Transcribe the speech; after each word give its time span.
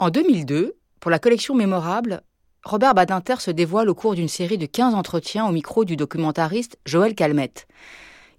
En 0.00 0.10
2002, 0.10 0.74
pour 0.98 1.12
la 1.12 1.20
collection 1.20 1.54
Mémorable, 1.54 2.22
Robert 2.64 2.94
Badinter 2.94 3.36
se 3.38 3.52
dévoile 3.52 3.88
au 3.88 3.94
cours 3.94 4.16
d'une 4.16 4.28
série 4.28 4.58
de 4.58 4.66
15 4.66 4.92
entretiens 4.92 5.46
au 5.46 5.52
micro 5.52 5.84
du 5.84 5.94
documentariste 5.94 6.78
Joël 6.84 7.14
Calmette. 7.14 7.68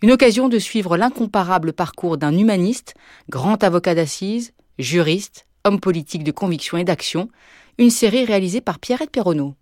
Une 0.02 0.12
occasion 0.12 0.50
de 0.50 0.60
suivre 0.60 0.98
l'incomparable 0.98 1.72
parcours 1.72 2.18
d'un 2.18 2.38
humaniste, 2.38 2.94
grand 3.30 3.64
avocat 3.64 3.96
d'assises, 3.96 4.54
juriste, 4.80 5.48
homme 5.64 5.80
politique 5.80 6.26
de 6.26 6.32
conviction 6.32 6.78
et 6.78 6.84
d'action, 6.84 7.30
une 7.78 7.90
série 7.90 8.26
réalisée 8.26 8.60
par 8.60 8.78
Pierrette 8.78 9.12
Perronneau. 9.12 9.56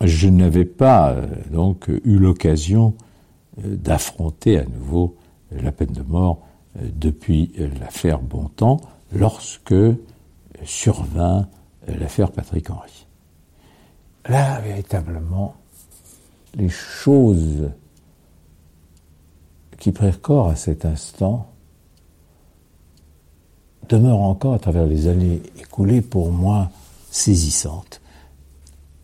Je 0.00 0.28
n'avais 0.28 0.66
pas 0.66 1.10
euh, 1.10 1.26
donc 1.50 1.88
eu 1.88 2.18
l'occasion 2.18 2.94
euh, 3.58 3.74
d'affronter 3.74 4.58
à 4.58 4.64
nouveau 4.66 5.16
la 5.50 5.72
peine 5.72 5.92
de 5.92 6.02
mort 6.02 6.46
euh, 6.76 6.88
depuis 6.94 7.52
l'affaire 7.80 8.20
Bontemps 8.20 8.80
lorsque 9.14 9.74
survint 10.64 11.48
l'affaire 11.86 12.30
Patrick 12.32 12.70
Henry. 12.70 13.06
Là, 14.28 14.60
véritablement, 14.60 15.54
les 16.54 16.68
choses 16.68 17.70
qui 19.78 19.92
prirent 19.92 20.20
corps 20.20 20.48
à 20.48 20.56
cet 20.56 20.84
instant 20.84 21.50
demeurent 23.88 24.22
encore 24.22 24.54
à 24.54 24.58
travers 24.58 24.86
les 24.86 25.08
années 25.08 25.42
écoulées 25.58 26.00
pour 26.00 26.30
moi 26.30 26.70
saisissantes. 27.10 28.00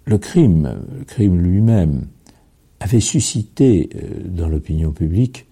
Le 0.06 0.16
crime, 0.16 0.80
le 0.98 1.04
crime 1.04 1.38
lui-même, 1.38 2.06
avait 2.80 3.00
suscité 3.00 3.90
euh, 3.94 4.22
dans 4.24 4.48
l'opinion 4.48 4.90
publique 4.90 5.46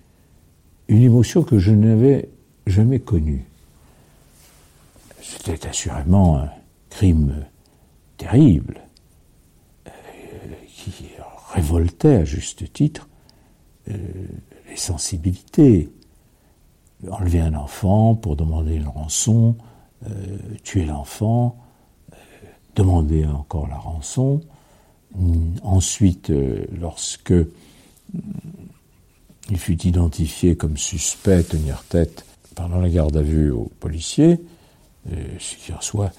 une 0.89 1.03
émotion 1.03 1.43
que 1.43 1.59
je 1.59 1.73
n'avais 1.73 2.31
jamais 2.67 2.99
connue. 2.99 3.45
C'était 5.23 5.69
assurément 5.69 6.39
un 6.39 6.51
crime 6.91 7.45
terrible 8.17 8.81
euh, 9.87 9.91
qui 10.67 10.93
révoltait 11.53 12.17
à 12.17 12.25
juste 12.25 12.73
titre 12.73 13.09
euh, 13.91 13.97
les 14.69 14.77
sensibilités. 14.77 15.91
Enlever 17.09 17.41
un 17.41 17.55
enfant 17.55 18.17
pour 18.17 18.35
demander 18.35 18.75
une 18.75 18.89
rançon, 18.89 19.55
tuer 20.65 20.85
l'enfant, 20.85 21.57
demander 22.79 23.27
encore 23.27 23.69
la 23.69 23.77
rançon. 23.77 24.41
Ensuite, 25.63 26.31
euh, 26.31 26.65
lorsque 26.79 27.33
mm, 27.33 28.21
il 29.51 29.59
fut 29.59 29.87
identifié 29.87 30.57
comme 30.57 30.77
suspect 30.77 31.43
tenir 31.43 31.83
tête 31.85 32.25
pendant 32.55 32.79
la 32.79 32.89
garde 32.89 33.17
à 33.17 33.23
vue 33.23 33.51
aux 33.51 33.71
policiers, 33.81 34.35
euh, 34.35 34.58
ce 35.39 35.57
qui 35.57 35.73
en 35.73 35.81
soi 35.81 36.11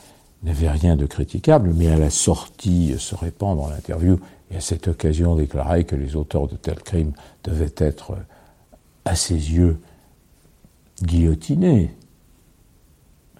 n'avait 0.43 0.69
rien 0.69 0.95
de 0.95 1.05
critiquable, 1.05 1.73
mais 1.75 1.87
à 1.87 1.97
la 1.97 2.09
sortie 2.09 2.95
se 2.97 3.15
répandre 3.15 3.63
en 3.63 3.69
l'interview 3.69 4.19
et 4.51 4.57
à 4.57 4.61
cette 4.61 4.87
occasion 4.87 5.35
déclarer 5.35 5.85
que 5.85 5.95
les 5.95 6.15
auteurs 6.15 6.47
de 6.47 6.55
tels 6.55 6.81
crimes 6.81 7.13
devaient 7.43 7.73
être, 7.77 8.17
à 9.05 9.15
ses 9.15 9.33
yeux, 9.33 9.79
guillotinés. 11.03 11.91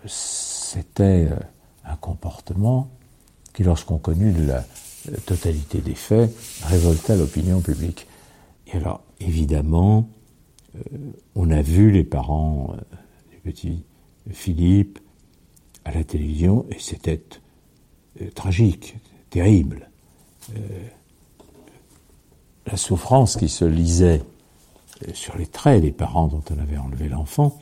C'était 0.06 1.28
euh, 1.30 1.36
un 1.86 1.96
comportement 1.96 2.90
qui, 3.54 3.64
lorsqu'on 3.64 3.98
connut 3.98 4.34
la 4.46 4.64
totalité 5.26 5.80
des 5.80 5.96
faits, 5.96 6.32
révolta 6.64 7.16
l'opinion 7.16 7.60
publique. 7.60 8.08
Et 8.68 8.78
alors, 8.78 9.02
évidemment, 9.20 10.08
euh, 10.76 10.80
on 11.36 11.50
a 11.52 11.62
vu 11.62 11.92
les 11.92 12.04
parents 12.04 12.74
euh, 12.74 12.96
du 13.32 13.38
petit 13.38 13.84
Philippe 14.32 15.00
à 15.90 15.94
la 15.94 16.04
télévision 16.04 16.66
et 16.70 16.80
c'était 16.80 17.22
euh, 18.22 18.30
tragique, 18.32 18.96
terrible. 19.30 19.90
la 22.66 22.78
souffrance 22.78 23.36
qui 23.36 23.50
se 23.50 23.66
lisait 23.66 24.22
sur 25.14 25.38
les 25.38 25.46
traits 25.46 25.82
des 25.82 25.92
parents 25.92 26.28
dont 26.28 26.44
on 26.50 26.60
avait 26.60 26.78
enlevé 26.78 27.10
l'enfant, 27.10 27.60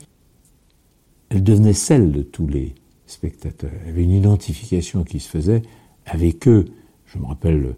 elle 1.28 1.42
devenait 1.42 1.74
celle 1.74 2.12
de 2.12 2.22
tous 2.22 2.46
les 2.46 2.74
spectateurs. 3.06 3.70
Il 3.82 3.88
y 3.88 3.90
avait 3.90 4.04
une 4.04 4.12
identification 4.12 5.04
qui 5.04 5.20
se 5.20 5.28
faisait 5.28 5.62
avec 6.06 6.48
eux. 6.48 6.66
Je 7.06 7.18
me 7.18 7.26
rappelle 7.26 7.60
le, 7.60 7.76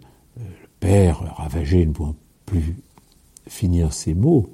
père 0.79 1.35
ravagé 1.37 1.85
ne 1.85 1.91
pouvant 1.91 2.15
plus 2.45 2.75
finir 3.47 3.93
ses 3.93 4.13
mots. 4.13 4.49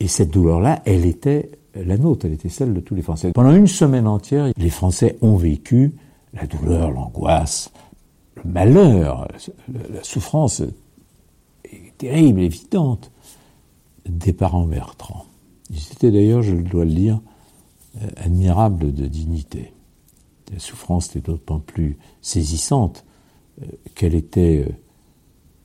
Et 0.00 0.06
cette 0.06 0.30
douleur-là, 0.30 0.82
elle 0.84 1.04
était 1.04 1.50
la 1.74 1.96
nôtre, 1.96 2.26
elle 2.26 2.32
était 2.32 2.48
celle 2.48 2.74
de 2.74 2.80
tous 2.80 2.94
les 2.94 3.02
Français. 3.02 3.32
Pendant 3.32 3.54
une 3.54 3.66
semaine 3.66 4.06
entière, 4.06 4.52
les 4.56 4.70
Français 4.70 5.16
ont 5.22 5.36
vécu 5.36 5.94
la 6.34 6.46
douleur, 6.46 6.90
l'angoisse, 6.90 7.70
le 8.36 8.50
malheur, 8.50 9.28
la 9.68 10.02
souffrance 10.02 10.62
terrible, 11.98 12.40
évidente 12.40 13.10
des 14.08 14.32
parents 14.32 14.64
Bertrand. 14.64 15.26
Ils 15.70 15.92
étaient 15.92 16.10
d'ailleurs, 16.10 16.42
je 16.42 16.54
dois 16.56 16.84
le 16.84 16.92
dire, 16.92 17.20
euh, 18.00 18.08
admirables 18.16 18.94
de 18.94 19.06
dignité. 19.06 19.72
La 20.52 20.58
souffrance 20.58 21.08
était 21.08 21.20
d'autant 21.20 21.58
plus 21.58 21.98
saisissante 22.22 23.04
euh, 23.60 23.66
qu'elle 23.94 24.14
était 24.14 24.66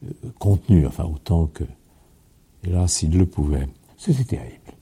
euh, 0.04 0.12
contenue, 0.40 0.86
enfin 0.86 1.06
autant 1.06 1.48
que, 1.48 1.64
hélas, 2.66 2.94
s'il 2.94 3.18
le 3.18 3.26
pouvait. 3.26 3.70
C'était 3.98 4.26
terrible. 4.26 4.74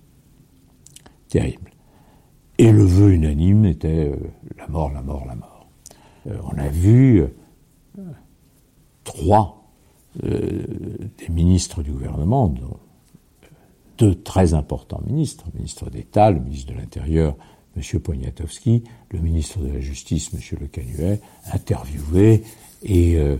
Terrible. 1.31 1.71
Et 2.59 2.71
le 2.71 2.83
vœu 2.83 3.13
unanime 3.13 3.65
était 3.65 4.11
la 4.59 4.67
mort, 4.67 4.91
la 4.91 5.01
mort, 5.01 5.25
la 5.25 5.35
mort. 5.35 5.67
on 6.27 6.57
a 6.59 6.67
vu 6.67 7.23
trois 9.03 9.57
des 10.21 11.29
ministres 11.29 11.81
du 11.81 11.91
gouvernement, 11.91 12.49
dont 12.49 12.77
deux 13.97 14.15
très 14.15 14.53
importants 14.53 15.01
ministres, 15.05 15.45
le 15.53 15.59
ministre 15.59 15.89
d'État, 15.89 16.31
le 16.31 16.39
ministre 16.39 16.73
de 16.73 16.77
l'Intérieur 16.77 17.35
M. 17.77 17.99
Poniatowski, 17.99 18.83
le 19.11 19.19
ministre 19.19 19.59
de 19.59 19.71
la 19.71 19.79
Justice, 19.79 20.31
M. 20.33 20.59
Le 20.59 20.67
Canuet, 20.67 21.21
interviewé 21.53 22.43
et 22.83 23.17
euh, 23.17 23.37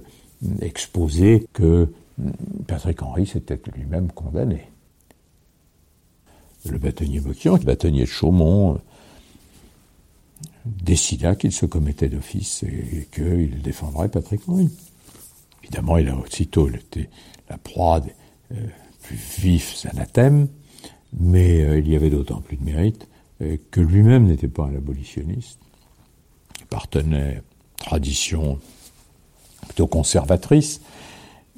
exposé 0.61 1.45
que 1.53 1.91
mm, 2.17 2.31
Patrick 2.67 3.01
Henry 3.01 3.25
s'était 3.25 3.59
lui-même 3.75 4.11
condamné. 4.11 4.70
Le 6.69 6.77
bâtonnier 6.77 7.19
Boquian, 7.19 7.57
le 7.57 7.63
bâtonnier 7.63 8.01
de 8.01 8.05
Chaumont, 8.05 8.75
euh, 8.75 8.77
décida 10.65 11.35
qu'il 11.35 11.51
se 11.51 11.65
commettait 11.65 12.09
d'office 12.09 12.63
et, 12.63 13.07
qu'il 13.11 13.61
défendrait 13.61 14.09
Patrick 14.09 14.47
Henry. 14.47 14.69
Évidemment, 15.63 15.97
il 15.97 16.07
a 16.09 16.15
aussitôt 16.15 16.69
été 16.69 17.09
la 17.49 17.57
proie 17.57 17.99
des 17.99 18.13
euh, 18.53 18.67
plus 19.01 19.17
vifs 19.39 19.85
anathèmes, 19.89 20.47
mais 21.19 21.79
il 21.79 21.89
y 21.89 21.95
avait 21.95 22.09
d'autant 22.09 22.41
plus 22.41 22.57
de 22.57 22.63
mérite 22.63 23.07
euh, 23.41 23.57
que 23.71 23.81
lui-même 23.81 24.25
n'était 24.25 24.47
pas 24.47 24.65
un 24.65 24.75
abolitionniste, 24.75 25.59
il 26.57 26.63
appartenait 26.63 27.37
à 27.37 27.83
tradition 27.83 28.59
plutôt 29.65 29.87
conservatrice, 29.87 30.81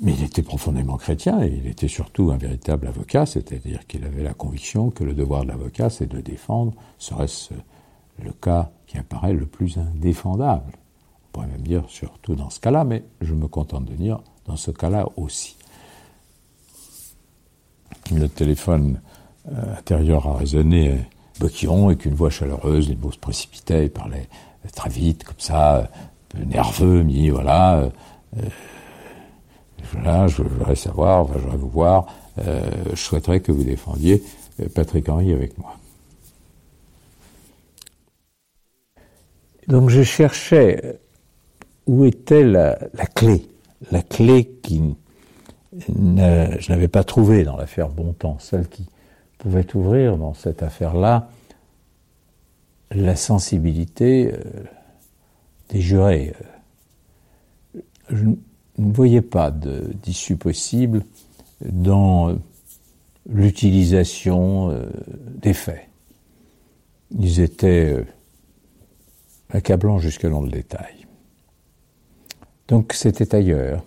mais 0.03 0.11
il 0.11 0.23
était 0.25 0.43
profondément 0.43 0.97
chrétien 0.97 1.41
et 1.41 1.47
il 1.47 1.65
était 1.65 1.87
surtout 1.87 2.31
un 2.31 2.37
véritable 2.37 2.87
avocat, 2.87 3.25
c'est-à-dire 3.25 3.87
qu'il 3.87 4.03
avait 4.03 4.21
la 4.21 4.33
conviction 4.33 4.89
que 4.89 5.05
le 5.05 5.13
devoir 5.13 5.43
de 5.43 5.47
l'avocat, 5.47 5.89
c'est 5.89 6.07
de 6.07 6.19
défendre, 6.19 6.73
serait-ce 6.97 7.53
le 8.21 8.33
cas 8.33 8.69
qui 8.85 8.97
apparaît 8.97 9.33
le 9.33 9.45
plus 9.45 9.77
indéfendable. 9.77 10.73
On 10.75 11.31
pourrait 11.31 11.47
même 11.47 11.61
dire 11.61 11.85
surtout 11.87 12.35
dans 12.35 12.49
ce 12.49 12.59
cas-là, 12.59 12.83
mais 12.83 13.05
je 13.21 13.33
me 13.33 13.47
contente 13.47 13.85
de 13.85 13.93
dire 13.93 14.19
dans 14.45 14.57
ce 14.57 14.71
cas-là 14.71 15.07
aussi. 15.15 15.55
Le 18.13 18.27
téléphone 18.27 18.99
euh, 19.49 19.77
intérieur 19.77 20.27
a 20.27 20.35
résonné 20.35 20.97
Boquillon 21.39 21.87
avec 21.87 22.03
une 22.05 22.13
voix 22.13 22.29
chaleureuse, 22.29 22.89
les 22.89 22.97
mots 22.97 23.11
se 23.11 23.17
précipitaient, 23.17 23.85
il 23.85 23.89
parlait 23.89 24.27
très 24.75 24.89
vite, 24.89 25.23
comme 25.23 25.39
ça, 25.39 25.89
nerveux, 26.35 27.03
mais 27.03 27.29
voilà, 27.29 27.79
euh, 27.79 27.89
je 30.27 30.43
voudrais 30.43 30.75
savoir, 30.75 31.27
je 31.33 31.39
voudrais 31.39 31.57
vous 31.57 31.69
voir, 31.69 32.05
euh, 32.39 32.61
je 32.91 32.95
souhaiterais 32.95 33.39
que 33.39 33.51
vous 33.51 33.63
défendiez 33.63 34.23
euh, 34.59 34.67
Patrick 34.73 35.09
Henry 35.09 35.33
avec 35.33 35.57
moi. 35.57 35.75
Donc 39.67 39.89
je 39.89 40.03
cherchais 40.03 40.99
où 41.87 42.05
était 42.05 42.43
la, 42.43 42.75
clé, 43.15 43.47
la 43.91 44.01
clé 44.01 44.45
qui 44.61 44.81
je 45.89 46.71
n'avais 46.71 46.87
pas 46.87 47.03
trouvée 47.03 47.43
dans 47.43 47.57
l'affaire 47.57 47.89
Bontemps, 47.89 48.37
celle 48.39 48.67
qui 48.67 48.87
pouvait 49.39 49.65
ouvrir 49.75 50.17
dans 50.17 50.33
cette 50.33 50.61
affaire-là 50.61 51.29
la 52.91 53.15
sensibilité 53.15 54.31
euh, 54.31 54.63
des 55.69 55.81
jurés. 55.81 56.33
Je 58.09 58.25
ne 58.77 58.93
voyais 58.93 59.21
pas 59.21 59.51
d'issue 59.51 60.35
possible 60.35 61.03
dans 61.63 62.35
l'utilisation 63.29 64.71
euh, 64.71 64.85
des 65.41 65.53
faits. 65.53 65.87
Ils 67.11 67.39
étaient 67.39 67.93
euh, 67.93 68.05
accablant 69.49 69.99
jusque 69.99 70.27
dans 70.27 70.41
le 70.41 70.49
détail. 70.49 71.05
Donc 72.67 72.93
c'était 72.93 73.35
ailleurs. 73.35 73.83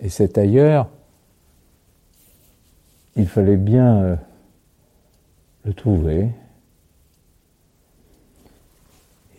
Et 0.00 0.08
cet 0.08 0.36
ailleurs, 0.36 0.90
il 3.14 3.26
fallait 3.26 3.56
bien 3.56 4.02
euh, 4.02 4.16
le 5.64 5.72
trouver. 5.72 6.28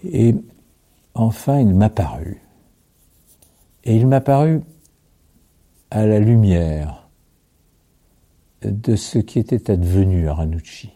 Et 0.03 0.35
enfin, 1.13 1.59
il 1.59 1.75
m'a 1.75 1.89
paru. 1.89 2.41
Et 3.83 3.95
il 3.95 4.07
m'a 4.07 4.21
paru 4.21 4.61
à 5.91 6.05
la 6.05 6.19
lumière 6.19 7.07
de 8.63 8.95
ce 8.95 9.19
qui 9.19 9.39
était 9.39 9.71
advenu 9.71 10.27
à 10.27 10.33
Ranucci. 10.33 10.91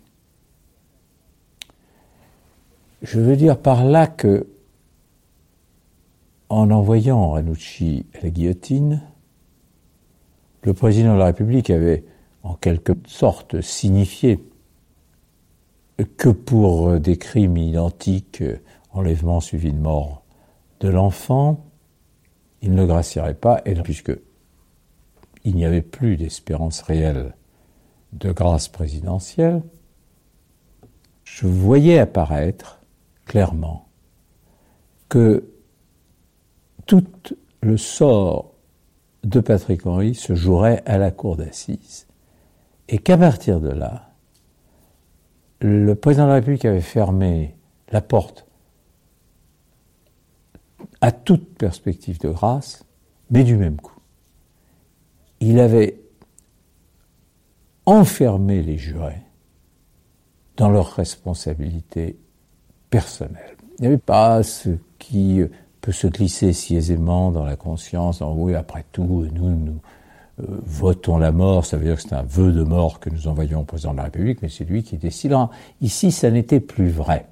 Je 3.01 3.19
veux 3.19 3.35
dire 3.35 3.59
par 3.59 3.85
là 3.85 4.07
que, 4.07 4.47
en 6.49 6.69
envoyant 6.71 7.31
Ranucci 7.31 8.05
à 8.13 8.23
la 8.23 8.29
guillotine, 8.29 9.01
le 10.63 10.73
président 10.73 11.13
de 11.13 11.19
la 11.19 11.25
République 11.25 11.69
avait 11.69 12.03
en 12.43 12.55
quelque 12.55 12.93
sorte 13.05 13.61
signifié 13.61 14.39
que 16.17 16.29
pour 16.29 16.99
des 16.99 17.17
crimes 17.17 17.57
identiques, 17.57 18.43
enlèvement 18.91 19.39
suivi 19.39 19.71
de 19.71 19.79
mort 19.79 20.23
de 20.79 20.89
l'enfant, 20.89 21.63
il 22.61 22.73
ne 22.73 22.85
gracierait 22.85 23.35
pas, 23.35 23.61
puisque 23.83 24.11
il 25.43 25.55
n'y 25.55 25.65
avait 25.65 25.81
plus 25.81 26.17
d'espérance 26.17 26.81
réelle 26.81 27.33
de 28.13 28.31
grâce 28.31 28.67
présidentielle, 28.67 29.61
je 31.23 31.47
voyais 31.47 31.99
apparaître 31.99 32.81
clairement 33.25 33.87
que 35.09 35.49
tout 36.85 37.03
le 37.61 37.77
sort 37.77 38.53
de 39.23 39.39
Patrick 39.39 39.85
Henry 39.85 40.15
se 40.15 40.35
jouerait 40.35 40.83
à 40.85 40.97
la 40.97 41.11
cour 41.11 41.37
d'assises 41.37 42.07
et 42.89 42.97
qu'à 42.97 43.17
partir 43.17 43.61
de 43.61 43.69
là, 43.69 44.09
le 45.61 45.93
président 45.95 46.23
de 46.23 46.29
la 46.29 46.35
République 46.35 46.65
avait 46.65 46.81
fermé 46.81 47.55
la 47.91 48.01
porte 48.01 48.47
à 51.01 51.11
toute 51.11 51.57
perspective 51.57 52.19
de 52.19 52.29
grâce, 52.29 52.85
mais 53.29 53.43
du 53.43 53.55
même 53.55 53.79
coup. 53.79 54.00
Il 55.41 55.59
avait 55.59 55.99
enfermé 57.85 58.61
les 58.61 58.77
jurés 58.77 59.21
dans 60.55 60.69
leurs 60.69 60.93
responsabilités 60.93 62.17
personnelles. 62.89 63.57
Il 63.77 63.81
n'y 63.81 63.87
avait 63.87 63.97
pas 63.97 64.43
ce 64.43 64.69
qui 64.99 65.41
peut 65.81 65.91
se 65.91 66.07
glisser 66.07 66.53
si 66.53 66.75
aisément 66.75 67.31
dans 67.31 67.43
la 67.43 67.55
conscience, 67.55 68.21
en 68.21 68.33
oui, 68.35 68.53
après 68.53 68.85
tout, 68.91 69.27
nous, 69.33 69.49
nous 69.49 69.79
euh, 70.39 70.45
votons 70.63 71.17
la 71.17 71.31
mort, 71.31 71.65
ça 71.65 71.77
veut 71.77 71.85
dire 71.85 71.95
que 71.95 72.03
c'est 72.03 72.13
un 72.13 72.23
vœu 72.23 72.51
de 72.51 72.63
mort 72.63 72.99
que 72.99 73.09
nous 73.09 73.27
envoyons 73.27 73.61
au 73.61 73.63
président 73.63 73.93
de 73.93 73.97
la 73.97 74.03
République, 74.03 74.41
mais 74.41 74.49
c'est 74.49 74.63
lui 74.63 74.83
qui 74.83 74.97
décidera. 74.97 75.49
Ici, 75.81 76.11
ça 76.11 76.29
n'était 76.29 76.59
plus 76.59 76.89
vrai. 76.89 77.25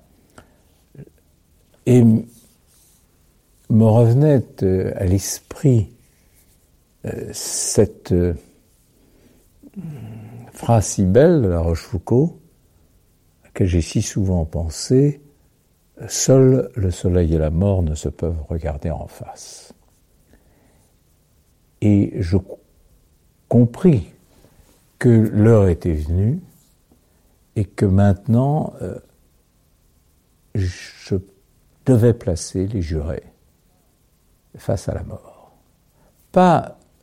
Et 1.86 2.04
me 2.04 3.86
revenait 3.86 4.44
euh, 4.64 4.92
à 4.96 5.06
l'esprit 5.06 5.90
euh, 5.92 5.99
cette 7.32 8.14
phrase 10.52 10.86
si 10.86 11.06
belle 11.06 11.42
de 11.42 11.48
la 11.48 11.62
Rochefoucauld, 11.62 12.32
à 13.44 13.48
laquelle 13.48 13.68
j'ai 13.68 13.82
si 13.82 14.02
souvent 14.02 14.46
pensé, 14.46 15.22
Seul 16.08 16.72
le 16.76 16.92
soleil 16.92 17.36
et 17.36 17.38
la 17.38 17.50
mort 17.50 17.84
ne 17.84 17.94
se 17.94 18.08
peuvent 18.08 18.42
regarder 18.48 18.90
en 18.90 19.08
face. 19.08 19.74
Et 21.82 22.14
je 22.22 22.38
compris 23.50 24.14
que 24.98 25.10
l'heure 25.10 25.68
était 25.68 25.94
venue 25.94 26.40
et 27.56 27.66
que 27.66 27.86
maintenant 27.86 28.74
euh, 28.82 28.98
je 30.56 31.16
devais 31.86 32.14
placer 32.14 32.68
les 32.68 32.82
jurés 32.82 33.24
face 34.56 34.88
à 34.88 34.94
la 34.94 35.04
mort. 35.04 35.52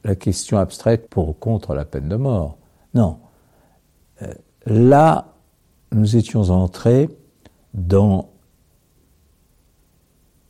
La 0.06 0.14
question 0.14 0.58
abstraite 0.58 1.08
pour 1.08 1.28
ou 1.28 1.32
contre 1.32 1.74
la 1.74 1.84
peine 1.84 2.08
de 2.08 2.14
mort. 2.14 2.58
Non. 2.94 3.18
Euh, 4.22 4.32
là, 4.66 5.34
nous 5.90 6.16
étions 6.16 6.50
entrés 6.50 7.08
dans 7.74 8.30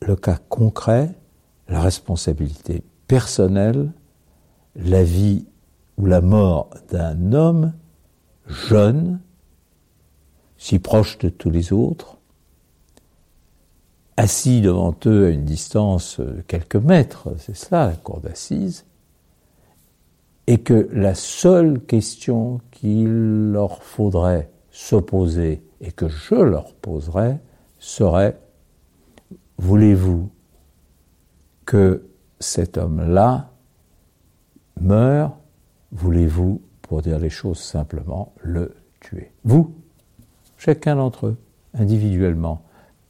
le 0.01 0.15
cas 0.15 0.37
concret, 0.49 1.15
la 1.67 1.81
responsabilité 1.81 2.83
personnelle, 3.07 3.91
la 4.75 5.03
vie 5.03 5.47
ou 5.97 6.05
la 6.05 6.21
mort 6.21 6.69
d'un 6.91 7.33
homme 7.33 7.73
jeune, 8.45 9.19
si 10.57 10.77
proche 10.77 11.17
de 11.17 11.29
tous 11.29 11.49
les 11.49 11.73
autres, 11.73 12.17
assis 14.17 14.61
devant 14.61 14.95
eux 15.07 15.25
à 15.25 15.29
une 15.29 15.45
distance 15.45 16.19
de 16.19 16.41
quelques 16.47 16.75
mètres, 16.75 17.29
c'est 17.39 17.55
cela 17.55 17.87
la 17.87 17.95
cour 17.95 18.19
d'assises, 18.19 18.85
et 20.47 20.59
que 20.59 20.89
la 20.93 21.13
seule 21.13 21.81
question 21.81 22.61
qu'il 22.71 23.51
leur 23.51 23.83
faudrait 23.83 24.49
s'opposer 24.71 25.61
et 25.81 25.91
que 25.91 26.07
je 26.07 26.35
leur 26.35 26.73
poserais 26.73 27.39
serait 27.79 28.39
voulez-vous 29.57 30.29
que 31.65 32.07
cet 32.39 32.77
homme-là 32.77 33.51
meure? 34.79 35.35
Voulez-vous, 35.91 36.61
pour 36.81 37.01
dire 37.01 37.19
les 37.19 37.29
choses 37.29 37.59
simplement, 37.59 38.33
le 38.41 38.75
tuer? 38.99 39.31
Vous, 39.43 39.73
chacun 40.57 40.95
d'entre 40.95 41.27
eux, 41.27 41.37
individuellement. 41.73 42.61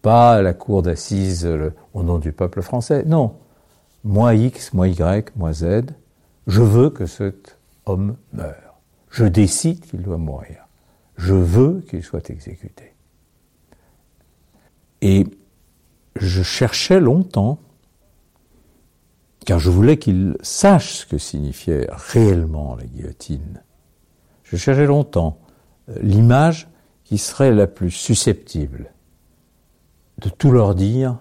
Pas 0.01 0.35
à 0.35 0.41
la 0.41 0.53
cour 0.53 0.81
d'assises 0.81 1.47
au 1.93 2.03
nom 2.03 2.17
du 2.17 2.31
peuple 2.31 2.61
français. 2.61 3.03
Non. 3.05 3.35
Moi 4.03 4.35
X, 4.35 4.73
moi 4.73 4.87
Y, 4.87 5.35
moi 5.35 5.53
Z, 5.53 5.83
je 6.47 6.61
veux 6.61 6.89
que 6.89 7.05
cet 7.05 7.57
homme 7.85 8.15
meure. 8.33 8.79
Je 9.11 9.25
décide 9.25 9.81
qu'il 9.81 10.01
doit 10.01 10.17
mourir. 10.17 10.67
Je 11.17 11.33
veux 11.33 11.81
qu'il 11.81 12.03
soit 12.03 12.29
exécuté. 12.29 12.93
Et 15.01 15.25
je 16.15 16.41
cherchais 16.41 16.99
longtemps, 16.99 17.59
car 19.45 19.59
je 19.59 19.69
voulais 19.69 19.97
qu'il 19.97 20.37
sache 20.41 20.93
ce 20.93 21.05
que 21.05 21.17
signifiait 21.17 21.87
réellement 21.91 22.75
la 22.75 22.85
guillotine. 22.85 23.61
Je 24.43 24.57
cherchais 24.57 24.85
longtemps 24.85 25.39
euh, 25.89 25.97
l'image 26.01 26.67
qui 27.03 27.17
serait 27.17 27.53
la 27.53 27.67
plus 27.67 27.91
susceptible 27.91 28.93
de 30.19 30.29
tout 30.29 30.51
leur 30.51 30.75
dire, 30.75 31.19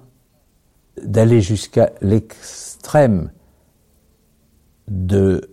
d'aller 1.03 1.41
jusqu'à 1.41 1.93
l'extrême 2.01 3.31
de 4.89 5.51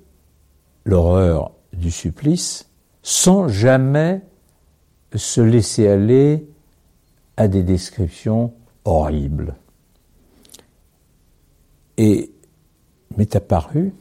l'horreur 0.85 1.51
du 1.73 1.91
supplice, 1.91 2.69
sans 3.01 3.47
jamais 3.47 4.21
se 5.15 5.41
laisser 5.41 5.87
aller 5.87 6.47
à 7.37 7.47
des 7.47 7.63
descriptions 7.63 8.53
horrible. 8.85 9.55
Et 11.97 12.31
m'est 13.17 13.35
apparu 13.35 13.93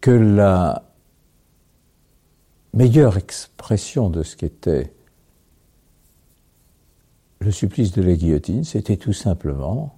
que 0.00 0.10
la 0.10 0.84
meilleure 2.72 3.16
expression 3.16 4.10
de 4.10 4.22
ce 4.22 4.36
qu'était 4.36 4.92
le 7.40 7.50
supplice 7.50 7.92
de 7.92 8.02
la 8.02 8.14
guillotine, 8.14 8.64
c'était 8.64 8.96
tout 8.96 9.12
simplement 9.12 9.96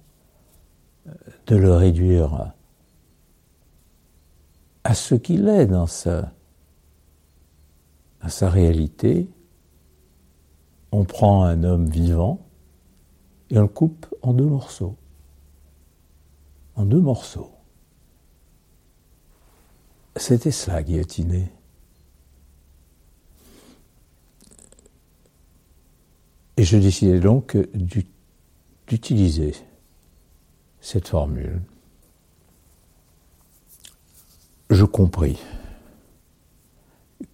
de 1.47 1.55
le 1.55 1.73
réduire 1.73 2.53
à 4.83 4.93
ce 4.93 5.15
qu'il 5.15 5.47
est 5.47 5.67
dans 5.67 5.87
sa, 5.87 6.31
réalité. 8.41 9.29
On 10.91 11.05
prend 11.05 11.43
un 11.43 11.63
homme 11.63 11.87
vivant, 11.87 12.45
et 13.49 13.57
on 13.57 13.61
le 13.61 13.67
coupe 13.67 14.07
en 14.21 14.33
deux 14.33 14.45
morceaux. 14.45 14.97
En 16.75 16.85
deux 16.85 16.99
morceaux. 16.99 17.51
C'était 20.15 20.51
cela, 20.51 20.83
guillotiner. 20.83 21.51
Et 26.57 26.63
je 26.63 26.77
décidai 26.77 27.19
donc 27.19 27.57
d'utiliser 28.87 29.55
cette 30.81 31.07
formule. 31.07 31.61
Je 34.71 34.85
compris 34.85 35.39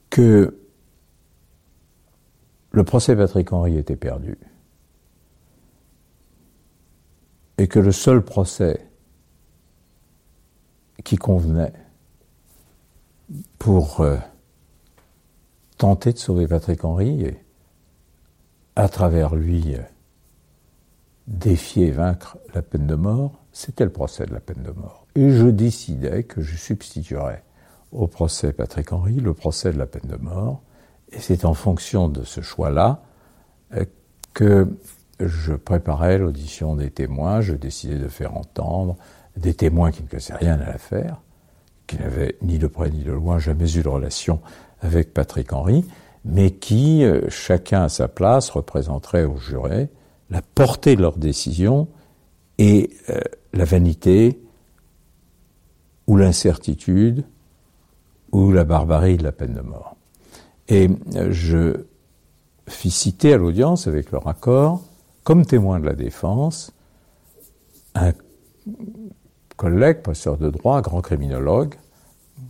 que 0.10 0.60
le 2.72 2.84
procès 2.84 3.16
Patrick 3.16 3.54
Henry 3.54 3.78
était 3.78 3.96
perdu. 3.96 4.38
et 7.58 7.68
que 7.68 7.80
le 7.80 7.92
seul 7.92 8.24
procès 8.24 8.88
qui 11.04 11.16
convenait 11.16 11.74
pour 13.58 14.02
euh, 14.02 14.18
tenter 15.78 16.14
de 16.14 16.18
sauver 16.18 16.48
Patrick 16.48 16.84
Henry 16.84 17.24
et 17.24 17.44
à 18.76 18.90
travers 18.90 19.36
lui 19.36 19.76
euh, 19.76 19.82
défier 21.26 21.88
et 21.88 21.92
vaincre 21.92 22.38
la 22.54 22.62
peine 22.62 22.88
de 22.88 22.96
mort, 22.96 23.44
c'était 23.52 23.86
le 23.86 23.92
procès 23.92 24.26
de 24.26 24.34
la 24.34 24.40
peine 24.40 24.64
de 24.64 24.72
mort. 24.72 25.07
Et 25.18 25.32
je 25.32 25.48
décidais 25.48 26.22
que 26.22 26.42
je 26.44 26.56
substituerais 26.56 27.44
au 27.92 28.06
procès 28.06 28.54
Patrick 28.54 28.94
Henry 28.94 29.16
le 29.16 29.34
procès 29.34 29.74
de 29.74 29.80
la 29.80 29.88
peine 29.88 30.08
de 30.08 30.16
mort. 30.16 30.62
Et 31.12 31.20
c'est 31.20 31.44
en 31.44 31.56
fonction 31.56 32.08
de 32.08 32.24
ce 32.24 32.42
choix-là 32.42 33.02
euh, 33.74 33.86
que 34.36 34.68
je 35.20 35.54
préparais 35.54 36.20
l'audition 36.20 36.76
des 36.76 36.92
témoins, 36.92 37.42
je 37.42 37.56
décidais 37.56 37.98
de 37.98 38.08
faire 38.10 38.38
entendre 38.38 38.96
des 39.36 39.56
témoins 39.56 39.90
qui 39.90 40.04
ne 40.04 40.08
connaissaient 40.08 40.36
rien 40.36 40.54
à 40.60 40.68
l'affaire, 40.68 41.24
qui 41.88 41.98
n'avaient 41.98 42.36
ni 42.44 42.60
de 42.60 42.68
près 42.68 42.92
ni 42.92 43.02
de 43.02 43.12
loin 43.12 43.40
jamais 43.40 43.76
eu 43.76 43.82
de 43.82 43.90
relation 43.90 44.40
avec 44.82 45.16
Patrick 45.16 45.52
Henry, 45.52 45.84
mais 46.26 46.52
qui, 46.52 47.04
euh, 47.04 47.28
chacun 47.30 47.86
à 47.86 47.90
sa 47.90 48.08
place, 48.08 48.52
représenteraient 48.52 49.26
au 49.26 49.38
juré 49.38 49.90
la 50.30 50.44
portée 50.44 50.96
de 50.96 51.02
leur 51.02 51.18
décision 51.18 51.88
et 52.60 52.92
euh, 53.10 53.20
la 53.54 53.66
vanité 53.66 54.40
ou 56.08 56.16
l'incertitude 56.16 57.26
ou 58.32 58.52
la 58.52 58.64
barbarie 58.64 59.18
de 59.18 59.24
la 59.24 59.32
peine 59.32 59.54
de 59.54 59.62
mort. 59.62 59.96
Et 60.68 60.90
euh, 61.16 61.32
je 61.32 61.86
fis 62.68 62.92
citer 62.92 63.34
à 63.34 63.38
l'audience, 63.38 63.88
avec 63.88 64.12
leur 64.12 64.28
accord, 64.28 64.82
comme 65.24 65.46
témoin 65.46 65.80
de 65.80 65.86
la 65.86 65.96
défense, 65.96 66.74
un 67.96 68.14
collègue, 69.56 70.02
professeur 70.02 70.38
de 70.38 70.50
droit, 70.50 70.82
grand 70.82 71.02
criminologue, 71.02 71.76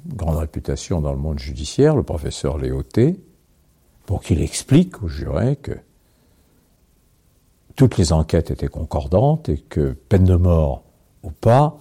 grande 0.08 0.38
réputation 0.38 1.02
dans 1.02 1.12
le 1.12 1.20
monde 1.20 1.40
judiciaire, 1.40 1.96
le 1.96 2.04
professeur 2.04 2.58
Léoté, 2.58 3.20
pour 4.06 4.22
qu'il 4.22 4.42
explique 4.42 5.04
au 5.04 5.08
juré 5.08 5.56
que 5.58 5.74
toutes 7.76 7.98
les 7.98 8.12
enquêtes 8.12 8.52
étaient 8.52 8.68
concordantes 8.68 9.50
et 9.50 9.58
que, 9.58 9.94
peine 10.10 10.24
de 10.24 10.36
mort 10.36 10.84
ou 11.24 11.30
pas, 11.30 11.78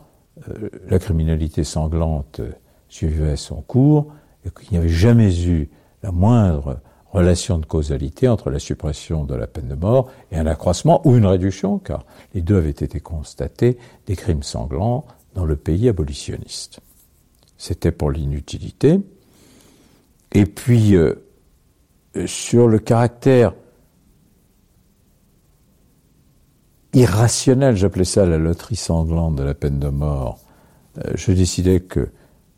la 0.88 0.98
criminalité 0.98 1.64
sanglante 1.64 2.40
suivait 2.88 3.36
son 3.36 3.62
cours 3.62 4.12
et 4.44 4.50
qu'il 4.50 4.72
n'y 4.72 4.78
avait 4.78 4.88
jamais 4.88 5.46
eu 5.46 5.68
la 6.02 6.12
moindre 6.12 6.80
relation 7.12 7.58
de 7.58 7.66
causalité 7.66 8.28
entre 8.28 8.50
la 8.50 8.58
suppression 8.58 9.24
de 9.24 9.34
la 9.34 9.46
peine 9.46 9.68
de 9.68 9.74
mort 9.74 10.10
et 10.30 10.36
un 10.36 10.46
accroissement 10.46 11.00
ou 11.06 11.16
une 11.16 11.26
réduction, 11.26 11.78
car 11.78 12.04
les 12.34 12.42
deux 12.42 12.56
avaient 12.56 12.70
été 12.70 13.00
constatés, 13.00 13.78
des 14.06 14.16
crimes 14.16 14.42
sanglants 14.42 15.06
dans 15.34 15.44
le 15.44 15.56
pays 15.56 15.88
abolitionniste. 15.88 16.80
C'était 17.56 17.92
pour 17.92 18.10
l'inutilité. 18.10 19.00
Et 20.32 20.44
puis, 20.44 20.94
euh, 20.94 21.14
sur 22.26 22.68
le 22.68 22.78
caractère 22.78 23.54
irrationnel, 26.96 27.76
j'appelais 27.76 28.04
ça 28.04 28.24
la 28.24 28.38
loterie 28.38 28.74
sanglante 28.74 29.36
de 29.36 29.42
la 29.42 29.54
peine 29.54 29.78
de 29.78 29.88
mort, 29.88 30.38
euh, 30.98 31.12
je 31.14 31.30
décidais 31.30 31.80
que 31.80 32.08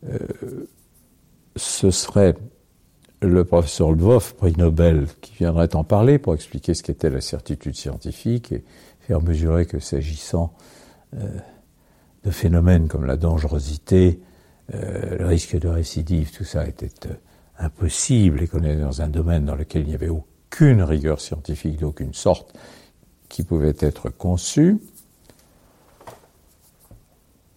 euh, 0.07 0.17
ce 1.57 1.91
serait 1.91 2.35
le 3.21 3.43
professeur 3.43 3.91
Lvov, 3.91 4.35
prix 4.35 4.53
Nobel, 4.57 5.07
qui 5.19 5.33
viendrait 5.33 5.75
en 5.75 5.83
parler 5.83 6.19
pour 6.19 6.33
expliquer 6.33 6.73
ce 6.73 6.83
qu'était 6.83 7.09
la 7.09 7.19
certitude 7.19 7.75
scientifique 7.75 8.53
et 8.53 8.63
faire 9.01 9.21
mesurer 9.21 9.65
que 9.65 9.79
s'agissant 9.79 10.53
euh, 11.15 11.27
de 12.23 12.31
phénomènes 12.31 12.87
comme 12.87 13.05
la 13.05 13.17
dangerosité, 13.17 14.21
le 14.71 15.25
risque 15.25 15.57
de 15.57 15.67
récidive, 15.67 16.31
tout 16.31 16.43
ça 16.43 16.67
était 16.67 16.91
impossible 17.57 18.43
et 18.43 18.47
qu'on 18.47 18.63
est 18.63 18.75
dans 18.75 19.01
un 19.01 19.07
domaine 19.07 19.45
dans 19.45 19.55
lequel 19.55 19.81
il 19.81 19.87
n'y 19.87 19.95
avait 19.95 20.09
aucune 20.09 20.83
rigueur 20.83 21.19
scientifique 21.19 21.79
d'aucune 21.79 22.13
sorte 22.13 22.53
qui 23.29 23.43
pouvait 23.43 23.75
être 23.79 24.09
conçue. 24.09 24.77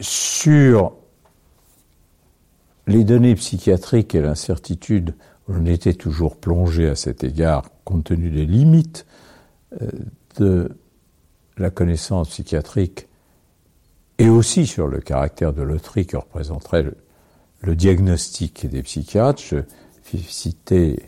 Sur 0.00 0.94
les 2.86 3.04
données 3.04 3.34
psychiatriques 3.34 4.14
et 4.14 4.20
l'incertitude 4.20 5.14
on 5.48 5.66
était 5.66 5.94
toujours 5.94 6.36
plongé 6.36 6.88
à 6.88 6.94
cet 6.94 7.24
égard, 7.24 7.64
compte 7.84 8.04
tenu 8.04 8.30
des 8.30 8.46
limites 8.46 9.06
euh, 9.80 9.88
de 10.38 10.76
la 11.58 11.70
connaissance 11.70 12.30
psychiatrique 12.30 13.08
et 14.18 14.28
aussi 14.28 14.66
sur 14.66 14.86
le 14.86 15.00
caractère 15.00 15.52
de 15.52 15.62
loterie 15.62 16.06
que 16.06 16.16
représenterait 16.16 16.84
le, 17.62 17.76
diagnostic 17.76 18.66
des 18.66 18.82
psychiatres. 18.82 19.42
Je 19.42 19.58
citer 20.18 21.02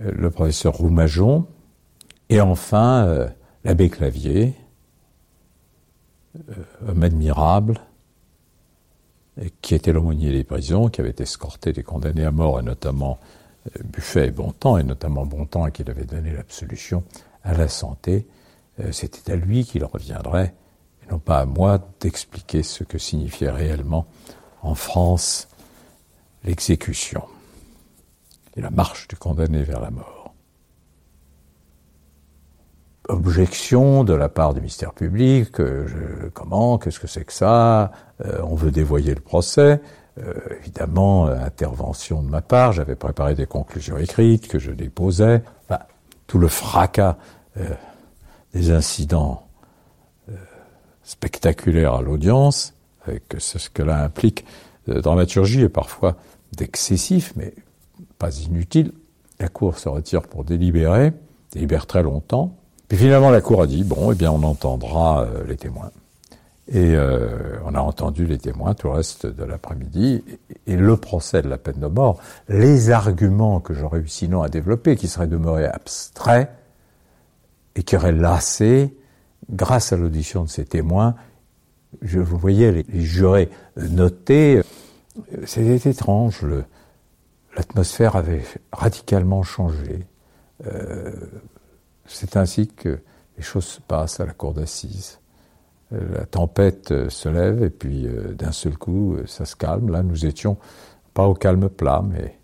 euh, 0.00 0.12
le 0.14 0.30
professeur 0.30 0.74
Roumajon 0.74 1.46
et 2.28 2.40
enfin 2.40 3.06
euh, 3.06 3.28
l'abbé 3.64 3.90
Clavier, 3.90 4.54
homme 6.86 7.02
admirable, 7.02 7.80
qui 9.60 9.74
était 9.74 9.92
l'aumônier 9.92 10.30
des 10.30 10.44
prisons, 10.44 10.88
qui 10.88 11.00
avait 11.00 11.14
escorté 11.18 11.72
des 11.72 11.82
condamnés 11.82 12.24
à 12.24 12.30
mort, 12.30 12.60
et 12.60 12.62
notamment 12.62 13.18
euh, 13.66 13.82
Buffet 13.84 14.28
et 14.28 14.30
Bontemps, 14.30 14.76
et 14.76 14.84
notamment 14.84 15.24
Bontemps, 15.24 15.70
qui 15.70 15.82
avait 15.82 16.04
donné 16.04 16.32
l'absolution 16.32 17.02
à 17.42 17.54
la 17.54 17.68
santé. 17.68 18.26
Euh, 18.80 18.92
c'était 18.92 19.32
à 19.32 19.36
lui 19.36 19.64
qu'il 19.64 19.84
reviendrait, 19.84 20.54
et 21.02 21.10
non 21.10 21.18
pas 21.18 21.40
à 21.40 21.46
moi, 21.46 21.78
d'expliquer 22.00 22.62
ce 22.62 22.84
que 22.84 22.98
signifiait 22.98 23.50
réellement 23.50 24.06
en 24.62 24.74
France 24.74 25.48
l'exécution 26.44 27.24
et 28.56 28.60
la 28.60 28.70
marche 28.70 29.08
du 29.08 29.16
condamné 29.16 29.62
vers 29.62 29.80
la 29.80 29.90
mort 29.90 30.21
objection 33.12 34.04
de 34.04 34.14
la 34.14 34.28
part 34.28 34.54
du 34.54 34.60
ministère 34.60 34.92
public, 34.92 35.56
je, 35.58 36.28
comment, 36.32 36.78
qu'est-ce 36.78 36.98
que 36.98 37.06
c'est 37.06 37.24
que 37.24 37.32
ça, 37.32 37.92
euh, 38.24 38.40
on 38.42 38.54
veut 38.54 38.70
dévoyer 38.70 39.14
le 39.14 39.20
procès. 39.20 39.80
Euh, 40.18 40.34
évidemment, 40.60 41.28
euh, 41.28 41.36
intervention 41.36 42.22
de 42.22 42.28
ma 42.28 42.42
part, 42.42 42.72
j'avais 42.72 42.96
préparé 42.96 43.34
des 43.34 43.46
conclusions 43.46 43.98
écrites 43.98 44.48
que 44.48 44.58
je 44.58 44.70
déposais. 44.70 45.42
Tout 46.26 46.38
le 46.38 46.48
fracas 46.48 47.18
des 48.54 48.70
incidents 48.70 49.46
spectaculaires 51.02 51.92
à 51.92 52.00
l'audience, 52.00 52.72
avec 53.06 53.24
ce 53.36 53.58
que 53.68 53.82
cela 53.82 54.02
implique 54.02 54.46
de 54.86 54.98
dramaturgie 54.98 55.60
et 55.60 55.68
parfois 55.68 56.16
d'excessif, 56.56 57.34
mais 57.36 57.52
pas 58.18 58.34
inutile. 58.38 58.92
La 59.40 59.48
Cour 59.48 59.78
se 59.78 59.90
retire 59.90 60.22
pour 60.22 60.44
délibérer, 60.44 61.12
délibère 61.50 61.84
très 61.84 62.02
longtemps, 62.02 62.56
puis 62.92 63.04
finalement, 63.04 63.30
la 63.30 63.40
Cour 63.40 63.62
a 63.62 63.66
dit, 63.66 63.84
bon, 63.84 64.12
eh 64.12 64.14
bien, 64.14 64.30
on 64.30 64.42
entendra 64.42 65.22
euh, 65.22 65.44
les 65.48 65.56
témoins. 65.56 65.90
Et 66.68 66.94
euh, 66.94 67.56
on 67.64 67.74
a 67.74 67.80
entendu 67.80 68.26
les 68.26 68.36
témoins 68.36 68.74
tout 68.74 68.88
le 68.88 68.92
reste 68.92 69.24
de 69.24 69.44
l'après-midi. 69.44 70.22
Et, 70.66 70.76
le 70.76 70.98
procès 70.98 71.40
de 71.40 71.48
la 71.48 71.56
peine 71.56 71.80
de 71.80 71.86
mort, 71.86 72.20
les 72.50 72.90
arguments 72.90 73.60
que 73.60 73.72
j'aurais 73.72 74.00
eu 74.00 74.08
sinon 74.08 74.42
à 74.42 74.50
développer, 74.50 74.94
qui 74.96 75.08
seraient 75.08 75.26
demeurés 75.26 75.64
abstraits 75.64 76.50
et 77.76 77.82
qui 77.82 77.96
auraient 77.96 78.12
lassé, 78.12 78.94
grâce 79.48 79.94
à 79.94 79.96
l'audition 79.96 80.44
de 80.44 80.50
ces 80.50 80.66
témoins, 80.66 81.14
je 82.02 82.20
vous 82.20 82.36
voyais 82.36 82.72
les, 82.72 83.00
jurés 83.00 83.48
noter. 83.74 84.60
C'était 85.46 85.88
étrange. 85.88 86.44
L'atmosphère 87.56 88.16
avait 88.16 88.42
radicalement 88.70 89.42
changé. 89.42 90.04
Euh, 90.66 91.10
c'est 92.06 92.36
ainsi 92.36 92.68
que 92.68 93.00
les 93.36 93.42
choses 93.42 93.64
se 93.64 93.80
passent 93.80 94.20
à 94.20 94.26
la 94.26 94.32
cour 94.32 94.54
d'assises. 94.54 95.18
Euh, 95.92 96.18
la 96.18 96.26
tempête 96.26 96.90
euh, 96.90 97.08
se 97.10 97.28
lève 97.28 97.62
et 97.62 97.70
puis 97.70 98.06
euh, 98.06 98.34
d'un 98.34 98.52
seul 98.52 98.76
coup, 98.76 99.16
ça 99.26 99.44
se 99.44 99.56
calme. 99.56 99.90
Là, 99.90 100.02
nous 100.02 100.26
étions 100.26 100.56
pas 101.14 101.26
au 101.26 101.34
calme 101.34 101.68
plat, 101.68 102.02
mais 102.06 102.38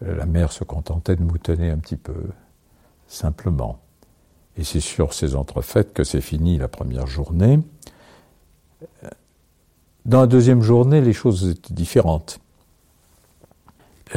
la 0.00 0.26
mer 0.26 0.52
se 0.52 0.64
contentait 0.64 1.16
de 1.16 1.22
moutonner 1.22 1.70
un 1.70 1.78
petit 1.78 1.96
peu, 1.96 2.28
simplement. 3.06 3.80
Et 4.56 4.64
c'est 4.64 4.80
sur 4.80 5.14
ces 5.14 5.34
entrefaites 5.34 5.92
que 5.94 6.04
c'est 6.04 6.20
fini 6.20 6.58
la 6.58 6.68
première 6.68 7.06
journée. 7.06 7.60
Dans 10.04 10.20
la 10.20 10.26
deuxième 10.26 10.62
journée, 10.62 11.00
les 11.00 11.12
choses 11.12 11.48
étaient 11.48 11.72
différentes. 11.72 12.38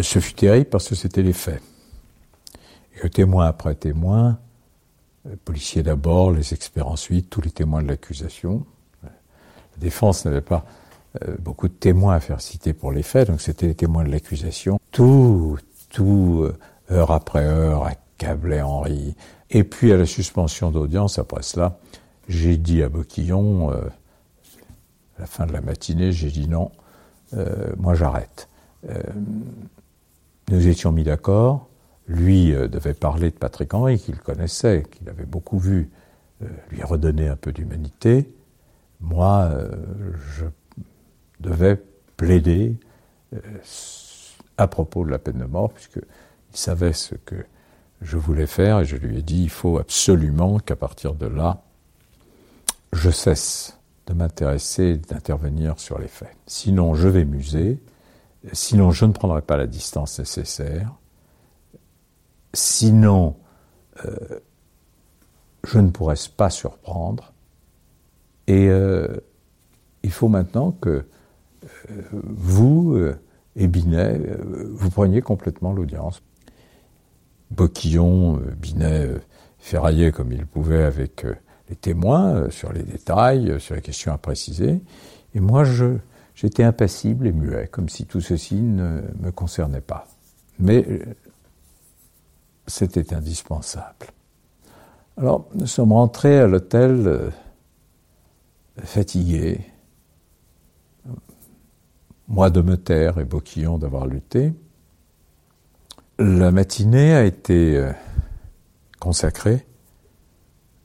Ce 0.01 0.19
fut 0.19 0.33
terrible 0.33 0.69
parce 0.69 0.89
que 0.89 0.95
c'était 0.95 1.21
les 1.21 1.33
faits. 1.33 1.61
Et 3.03 3.09
témoin 3.09 3.45
après 3.45 3.75
témoin, 3.75 4.39
les 5.29 5.35
policiers 5.35 5.83
d'abord, 5.83 6.31
les 6.31 6.53
experts 6.53 6.87
ensuite, 6.87 7.29
tous 7.29 7.41
les 7.41 7.51
témoins 7.51 7.83
de 7.83 7.87
l'accusation. 7.87 8.65
La 9.03 9.09
défense 9.79 10.25
n'avait 10.25 10.41
pas 10.41 10.65
euh, 11.23 11.35
beaucoup 11.39 11.67
de 11.67 11.73
témoins 11.73 12.15
à 12.15 12.19
faire 12.19 12.41
citer 12.41 12.73
pour 12.73 12.91
les 12.91 13.03
faits, 13.03 13.27
donc 13.27 13.41
c'était 13.41 13.67
les 13.67 13.75
témoins 13.75 14.03
de 14.03 14.09
l'accusation. 14.09 14.79
Tout, 14.91 15.57
tout, 15.89 16.41
euh, 16.43 16.57
heure 16.91 17.11
après 17.11 17.43
heure, 17.43 17.85
accablait 17.85 18.61
Henri. 18.61 19.15
Et 19.49 19.63
puis 19.63 19.91
à 19.91 19.97
la 19.97 20.05
suspension 20.05 20.71
d'audience, 20.71 21.19
après 21.19 21.43
cela, 21.43 21.79
j'ai 22.27 22.57
dit 22.57 22.83
à 22.83 22.89
Boquillon, 22.89 23.69
à 23.69 23.79
la 25.19 25.25
fin 25.25 25.45
de 25.45 25.53
la 25.53 25.61
matinée, 25.61 26.11
j'ai 26.11 26.29
dit 26.29 26.49
non, 26.49 26.71
moi 27.77 27.93
j'arrête. 27.93 28.49
nous 30.51 30.67
étions 30.67 30.91
mis 30.91 31.05
d'accord. 31.05 31.69
Lui 32.07 32.51
devait 32.51 32.93
parler 32.93 33.31
de 33.31 33.35
Patrick 33.35 33.73
Henry, 33.73 33.99
qu'il 33.99 34.17
connaissait, 34.17 34.83
qu'il 34.91 35.09
avait 35.09 35.25
beaucoup 35.25 35.59
vu, 35.59 35.89
lui 36.69 36.83
redonner 36.83 37.27
un 37.27 37.35
peu 37.35 37.51
d'humanité. 37.51 38.31
Moi, 39.01 39.51
je 40.35 40.45
devait 41.39 41.81
plaider 42.15 42.77
à 44.57 44.67
propos 44.67 45.05
de 45.05 45.11
la 45.11 45.19
peine 45.19 45.39
de 45.39 45.45
mort, 45.45 45.71
puisqu'il 45.73 46.01
savait 46.51 46.93
ce 46.93 47.15
que 47.15 47.35
je 48.01 48.17
voulais 48.17 48.47
faire, 48.47 48.79
et 48.79 48.85
je 48.85 48.95
lui 48.95 49.17
ai 49.17 49.21
dit, 49.21 49.43
il 49.43 49.49
faut 49.49 49.77
absolument 49.77 50.59
qu'à 50.59 50.75
partir 50.75 51.13
de 51.13 51.25
là, 51.25 51.61
je 52.93 53.09
cesse 53.09 53.77
de 54.05 54.13
m'intéresser, 54.13 54.97
d'intervenir 54.97 55.79
sur 55.79 55.99
les 55.99 56.07
faits. 56.07 56.35
Sinon, 56.45 56.95
je 56.95 57.09
vais 57.09 57.25
muser, 57.25 57.79
sinon, 58.53 58.91
je 58.91 59.05
ne 59.05 59.11
prendrai 59.11 59.41
pas 59.41 59.57
la 59.57 59.67
distance 59.67 60.19
nécessaire, 60.19 60.93
sinon, 62.57 63.35
euh, 64.05 64.39
je 65.63 65.79
ne 65.79 65.89
pourrais 65.89 66.15
pas 66.35 66.49
surprendre, 66.49 67.33
et 68.47 68.67
euh, 68.69 69.17
il 70.03 70.11
faut 70.11 70.27
maintenant 70.27 70.71
que 70.71 70.89
euh, 70.89 72.01
vous, 72.11 72.97
et 73.55 73.67
Binet, 73.67 74.19
vous 74.71 74.89
preniez 74.89 75.21
complètement 75.21 75.73
l'audience. 75.73 76.21
Boquillon, 77.51 78.41
Binet 78.57 79.09
ferraillait 79.59 80.11
comme 80.11 80.31
il 80.31 80.45
pouvait 80.45 80.83
avec 80.83 81.25
les 81.69 81.75
témoins 81.75 82.49
sur 82.49 82.71
les 82.73 82.83
détails, 82.83 83.59
sur 83.59 83.75
les 83.75 83.81
questions 83.81 84.13
à 84.13 84.17
préciser. 84.17 84.81
Et 85.33 85.39
moi, 85.39 85.63
je, 85.63 85.97
j'étais 86.35 86.63
impassible 86.63 87.27
et 87.27 87.31
muet, 87.31 87.67
comme 87.71 87.89
si 87.89 88.05
tout 88.05 88.21
ceci 88.21 88.55
ne 88.55 89.01
me 89.19 89.31
concernait 89.31 89.81
pas. 89.81 90.07
Mais 90.59 90.85
c'était 92.67 93.13
indispensable. 93.13 94.07
Alors, 95.17 95.47
nous 95.55 95.65
sommes 95.65 95.93
rentrés 95.93 96.39
à 96.39 96.47
l'hôtel 96.47 97.31
fatigués, 98.83 99.61
moi 102.27 102.49
de 102.49 102.61
me 102.61 102.77
taire 102.77 103.19
et 103.19 103.25
Boquillon 103.25 103.77
d'avoir 103.77 104.05
lutté. 104.05 104.53
La 106.19 106.51
matinée 106.51 107.13
a 107.13 107.23
été 107.23 107.77
euh, 107.77 107.91
consacrée 108.99 109.65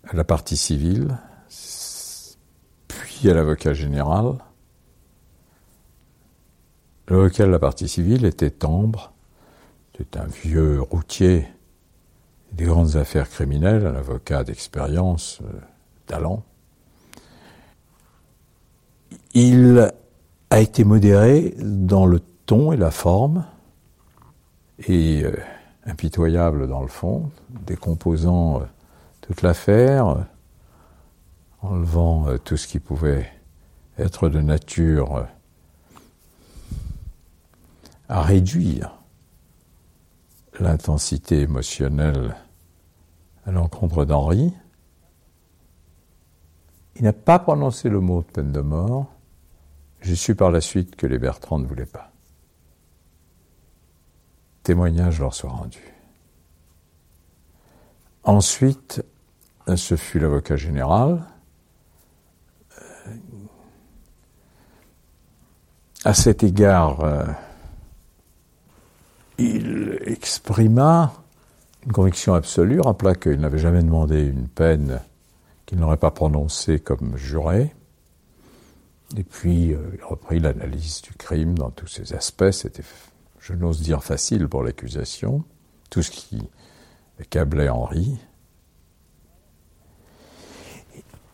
à 0.05 0.15
la 0.15 0.25
partie 0.25 0.57
civile, 0.57 1.19
puis 2.89 3.31
à 3.31 3.35
l'avocat 3.35 3.73
général. 3.73 4.39
L'avocat 7.09 7.47
de 7.47 7.51
la 7.51 7.59
partie 7.59 7.89
civile 7.89 8.25
était 8.25 8.51
Tambre, 8.51 9.13
c'est 9.97 10.17
un 10.17 10.27
vieux 10.27 10.81
routier 10.81 11.47
des 12.53 12.65
grandes 12.65 12.97
affaires 12.97 13.29
criminelles, 13.29 13.87
un 13.87 13.95
avocat 13.95 14.45
d'expérience, 14.45 15.41
euh, 15.43 15.59
talent. 16.07 16.43
Il 19.35 19.91
a 20.51 20.61
été 20.61 20.85
modéré 20.85 21.55
dans 21.59 22.07
le 22.07 22.21
ton 22.45 22.73
et 22.73 22.77
la 22.77 22.91
forme, 22.91 23.47
et 24.87 25.25
euh, 25.25 25.35
impitoyable 25.87 26.69
dans 26.69 26.83
le 26.83 26.89
fond, 26.89 27.31
décomposant 27.67 28.61
euh, 28.61 28.65
toute 29.23 29.43
l'affaire, 29.43 30.27
enlevant 31.63 32.27
tout 32.45 32.57
ce 32.57 32.67
qui 32.67 32.81
pouvait 32.81 33.31
être 33.97 34.29
de 34.29 34.41
nature 34.41 35.27
à 38.09 38.21
réduire 38.21 38.99
l'intensité 40.59 41.41
émotionnelle 41.41 42.35
à 43.45 43.51
l'encontre 43.51 44.05
d'Henri. 44.05 44.53
Il 46.97 47.03
n'a 47.03 47.13
pas 47.13 47.39
prononcé 47.39 47.89
le 47.89 48.01
mot 48.01 48.23
de 48.23 48.27
peine 48.27 48.53
de 48.53 48.61
mort, 48.61 49.07
j'ai 50.01 50.17
su 50.17 50.35
par 50.35 50.51
la 50.51 50.61
suite 50.61 50.97
que 50.97 51.07
les 51.07 51.19
Bertrand 51.19 51.59
ne 51.59 51.67
voulaient 51.67 51.87
pas. 51.87 52.11
Témoignage 54.63 55.21
leur 55.21 55.35
soit 55.35 55.51
rendu. 55.51 55.93
Ensuite, 58.25 59.05
ce 59.75 59.97
fut 59.97 60.19
l'avocat 60.19 60.57
général. 60.57 61.25
Euh, 62.79 63.15
à 66.05 66.15
cet 66.15 66.45
égard, 66.45 67.01
euh, 67.01 67.25
il 69.39 69.99
exprima 70.07 71.13
une 71.85 71.93
conviction 71.93 72.35
absolue, 72.35 72.81
rappela 72.81 73.15
qu'il 73.15 73.41
n'avait 73.41 73.59
jamais 73.59 73.83
demandé 73.83 74.23
une 74.23 74.49
peine 74.49 75.01
qu'il 75.67 75.79
n'aurait 75.79 75.97
pas 75.97 76.11
prononcée 76.11 76.79
comme 76.79 77.17
juré. 77.17 77.75
Et 79.17 79.25
puis, 79.25 79.73
euh, 79.73 79.79
il 79.95 80.05
reprit 80.05 80.41
l'analyse 80.41 81.03
du 81.03 81.13
crime 81.15 81.57
dans 81.59 81.71
tous 81.71 81.87
ses 81.87 82.15
aspects. 82.15 82.51
C'était, 82.51 82.83
je 83.41 83.53
n'ose 83.55 83.81
dire, 83.81 84.03
facile 84.03 84.49
pour 84.49 84.63
l'accusation. 84.63 85.45
Tout 85.91 86.03
ce 86.03 86.11
qui 86.11 86.43
accablait 87.21 87.69
Henri. 87.69 88.19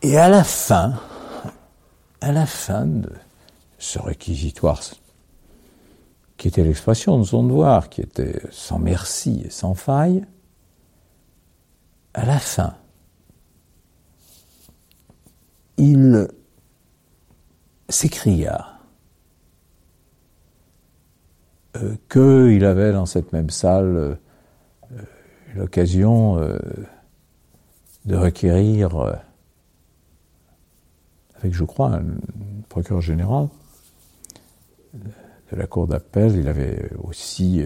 Et 0.01 0.17
à 0.17 0.29
la 0.29 0.43
fin, 0.43 0.99
à 2.21 2.31
la 2.31 2.45
fin 2.45 2.85
de 2.85 3.11
ce 3.77 3.99
réquisitoire, 3.99 4.81
qui 6.37 6.47
était 6.47 6.63
l'expression 6.63 7.19
de 7.19 7.23
son 7.23 7.43
devoir, 7.43 7.89
qui 7.89 8.01
était 8.01 8.41
sans 8.51 8.79
merci 8.79 9.43
et 9.45 9.49
sans 9.49 9.73
faille, 9.73 10.25
à 12.19 12.25
la 12.25 12.37
fin, 12.37 12.75
il 15.77 16.27
s'écria 17.87 18.77
euh, 21.77 21.95
qu'il 22.09 22.65
avait 22.65 22.91
dans 22.91 23.05
cette 23.05 23.31
même 23.31 23.49
salle 23.49 23.95
euh, 23.95 24.15
l'occasion 25.55 26.39
euh, 26.39 26.57
de 28.03 28.17
requérir, 28.17 29.21
avec 31.37 31.53
je 31.53 31.63
crois 31.63 31.93
un 31.93 32.03
procureur 32.67 33.01
général 33.01 33.47
de 34.93 35.55
la 35.55 35.67
Cour 35.67 35.87
d'appel, 35.87 36.35
il 36.35 36.49
avait 36.49 36.91
aussi 37.01 37.63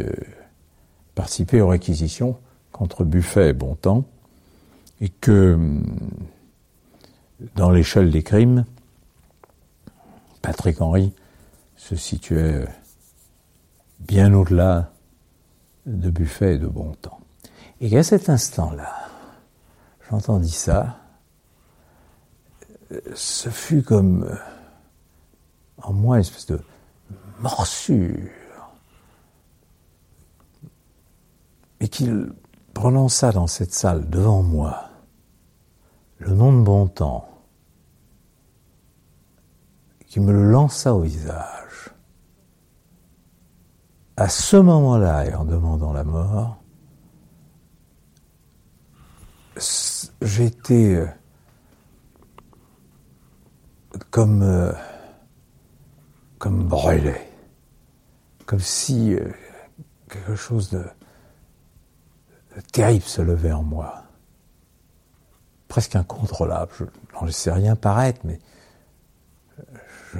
participé 1.16 1.60
aux 1.60 1.70
réquisitions 1.70 2.38
contre 2.72 3.04
Buffet 3.04 3.50
et 3.50 3.54
Bontemps, 3.54 4.06
et 5.04 5.10
que 5.10 5.60
dans 7.56 7.70
l'échelle 7.70 8.10
des 8.10 8.24
crimes, 8.24 8.64
Patrick 10.42 10.80
Henry 10.80 11.14
se 11.76 11.98
situait 11.98 12.66
bien 14.00 14.34
au-delà 14.34 14.94
de 15.86 16.10
Buffet 16.10 16.56
et 16.56 16.58
de 16.58 16.68
Bontemps. 16.68 17.20
Et 17.82 17.90
qu'à 17.90 18.02
cet 18.02 18.30
instant-là, 18.30 19.10
j'entendis 20.10 20.52
ça, 20.52 21.00
ce 23.14 23.50
fut 23.50 23.84
comme 23.84 24.40
en 25.82 25.92
moi 25.92 26.16
une 26.16 26.22
espèce 26.22 26.46
de 26.46 26.62
morsure, 27.42 28.30
et 31.82 31.90
qu'il 31.90 32.32
prononça 32.74 33.34
dans 33.34 33.48
cette 33.48 33.74
salle 33.74 34.10
devant 34.10 34.42
moi 34.42 34.92
le 36.24 36.34
nom 36.34 36.58
de 36.58 36.64
Bontemps 36.64 37.28
qui 40.08 40.20
me 40.20 40.32
lança 40.32 40.94
au 40.94 41.02
visage. 41.02 41.90
À 44.16 44.30
ce 44.30 44.58
moment-là, 44.58 45.26
et 45.26 45.34
en 45.34 45.44
demandant 45.44 45.92
la 45.92 46.04
mort, 46.04 46.64
j'étais 50.22 50.96
euh, 50.96 51.08
comme, 54.12 54.44
euh, 54.44 54.72
comme 56.38 56.68
brûlé, 56.68 57.16
comme 58.46 58.60
si 58.60 59.16
euh, 59.16 59.30
quelque 60.10 60.36
chose 60.36 60.70
de, 60.70 60.86
terrible 62.72 63.04
se 63.04 63.22
levait 63.22 63.52
en 63.52 63.64
moi, 63.64 64.03
presque 65.74 65.96
incontrôlable. 65.96 66.72
Je 66.78 66.86
n'en 67.16 67.26
laissais 67.26 67.52
rien 67.52 67.76
paraître, 67.76 68.20
mais 68.26 68.38
je, 70.14 70.20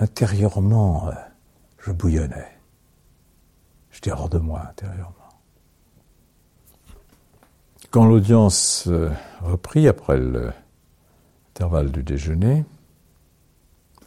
intérieurement, 0.00 1.06
euh, 1.06 1.12
je 1.78 1.92
bouillonnais. 1.92 2.48
J'étais 3.92 4.10
hors 4.10 4.28
de 4.28 4.38
moi 4.38 4.62
intérieurement. 4.68 5.14
quand 7.92 8.06
l'audience 8.06 8.88
euh, 8.88 9.08
reprit 9.40 9.86
après 9.86 10.18
l'intervalle 10.18 11.92
du 11.92 12.02
déjeuner, 12.02 12.64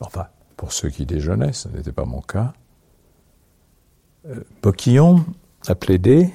enfin, 0.02 0.28
pour 0.58 0.74
ceux 0.74 0.90
qui 0.90 1.06
déjeunaient, 1.06 1.54
ce 1.54 1.70
n'était 1.70 1.94
pas 1.94 2.04
mon 2.04 2.20
cas, 2.20 2.52
euh, 4.26 4.44
Boquillon 4.62 5.26
a 5.68 5.76
plaidé 5.76 6.34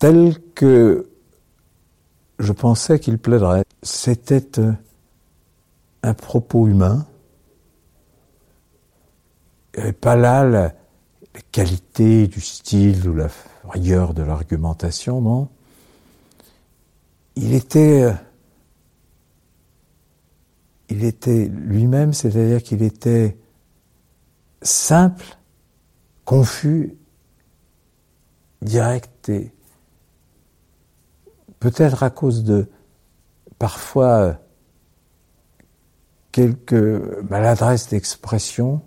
tel 0.00 0.40
que 0.54 1.08
je 2.40 2.52
pensais 2.52 2.98
qu'il 2.98 3.18
plaiderait. 3.18 3.64
C'était 3.82 4.60
un 6.02 6.14
propos 6.14 6.66
humain. 6.66 7.06
Il 9.74 9.76
n'y 9.76 9.82
avait 9.84 9.92
pas 9.92 10.16
là 10.16 10.44
la, 10.44 10.72
qualité 11.52 12.26
du 12.26 12.40
style 12.40 13.08
ou 13.08 13.14
la 13.14 13.28
rigueur 13.68 14.14
de 14.14 14.22
l'argumentation, 14.22 15.20
non. 15.20 15.48
Il 17.36 17.54
était, 17.54 18.12
il 20.88 21.04
était 21.04 21.46
lui-même, 21.46 22.12
c'est-à-dire 22.12 22.62
qu'il 22.62 22.82
était 22.82 23.36
simple, 24.62 25.24
confus, 26.24 26.96
direct 28.60 29.28
et 29.28 29.52
peut-être 31.60 32.02
à 32.02 32.10
cause 32.10 32.42
de 32.42 32.68
parfois 33.58 34.38
quelques 36.32 36.72
maladresses 37.28 37.88
d'expression, 37.88 38.80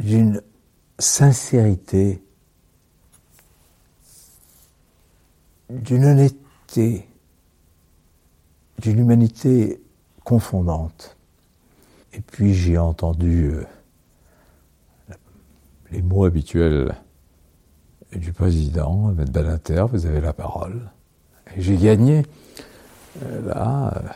d'une 0.00 0.42
sincérité, 0.98 2.22
d'une 5.70 6.04
honnêteté, 6.04 7.08
d'une 8.78 8.98
humanité 9.00 9.82
confondante. 10.24 11.16
Et 12.12 12.20
puis 12.20 12.54
j'ai 12.54 12.78
entendu 12.78 13.50
euh, 13.50 13.64
les 15.90 16.02
mots 16.02 16.24
habituels 16.24 16.94
du 18.16 18.32
président, 18.32 19.10
M. 19.10 19.24
Balater, 19.28 19.84
vous 19.90 20.06
avez 20.06 20.20
la 20.20 20.32
parole. 20.32 20.90
J'ai 21.56 21.76
gagné 21.76 22.24
euh, 23.22 23.46
là, 23.46 23.92
euh, 23.96 24.08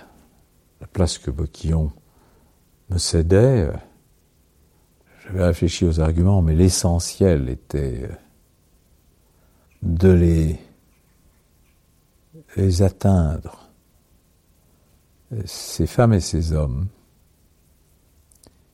la 0.81 0.87
place 0.87 1.19
que 1.19 1.31
Boquillon 1.31 1.93
me 2.91 2.99
cédait. 2.99 3.69
Euh, 3.69 3.73
j'avais 5.25 5.45
réfléchi 5.45 5.85
aux 5.85 6.01
arguments, 6.01 6.43
mais 6.43 6.55
l'essentiel 6.55 7.49
était 7.49 8.09
de 9.83 10.59
les 12.57 12.83
atteindre, 12.83 13.69
ces 15.45 15.87
femmes 15.87 16.15
et 16.15 16.21
ces 16.21 16.53
hommes, 16.53 16.87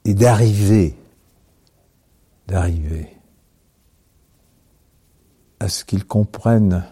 et 0.04 0.14
d'arriver, 0.14 0.96
d'arriver 2.46 3.17
à 5.60 5.68
ce 5.68 5.84
qu'ils 5.84 6.04
comprennent, 6.04 6.84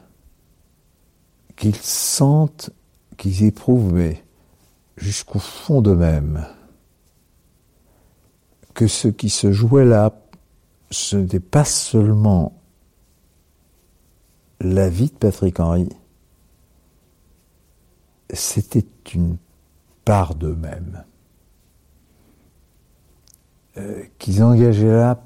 qu'ils 1.57 1.77
sentent, 1.77 2.71
qu'ils 3.17 3.45
éprouvent, 3.45 3.93
mais 3.93 4.25
jusqu'au 4.97 5.39
fond 5.39 5.83
d'eux-mêmes, 5.83 6.47
que 8.75 8.87
ce 8.87 9.09
qui 9.09 9.31
se 9.31 9.53
jouait 9.53 9.85
là, 9.85 10.13
ce 10.91 11.17
n'était 11.17 11.41
pas 11.41 11.65
seulement 11.65 12.53
la 14.61 14.89
vie 14.89 15.09
de 15.09 15.15
Patrick 15.15 15.61
Henry, 15.61 15.89
c'était 18.33 18.87
une 19.15 19.37
part 20.05 20.35
d'eux-mêmes, 20.35 21.05
euh, 23.79 24.03
qu'ils 24.19 24.43
engageaient 24.43 24.97
là 24.97 25.23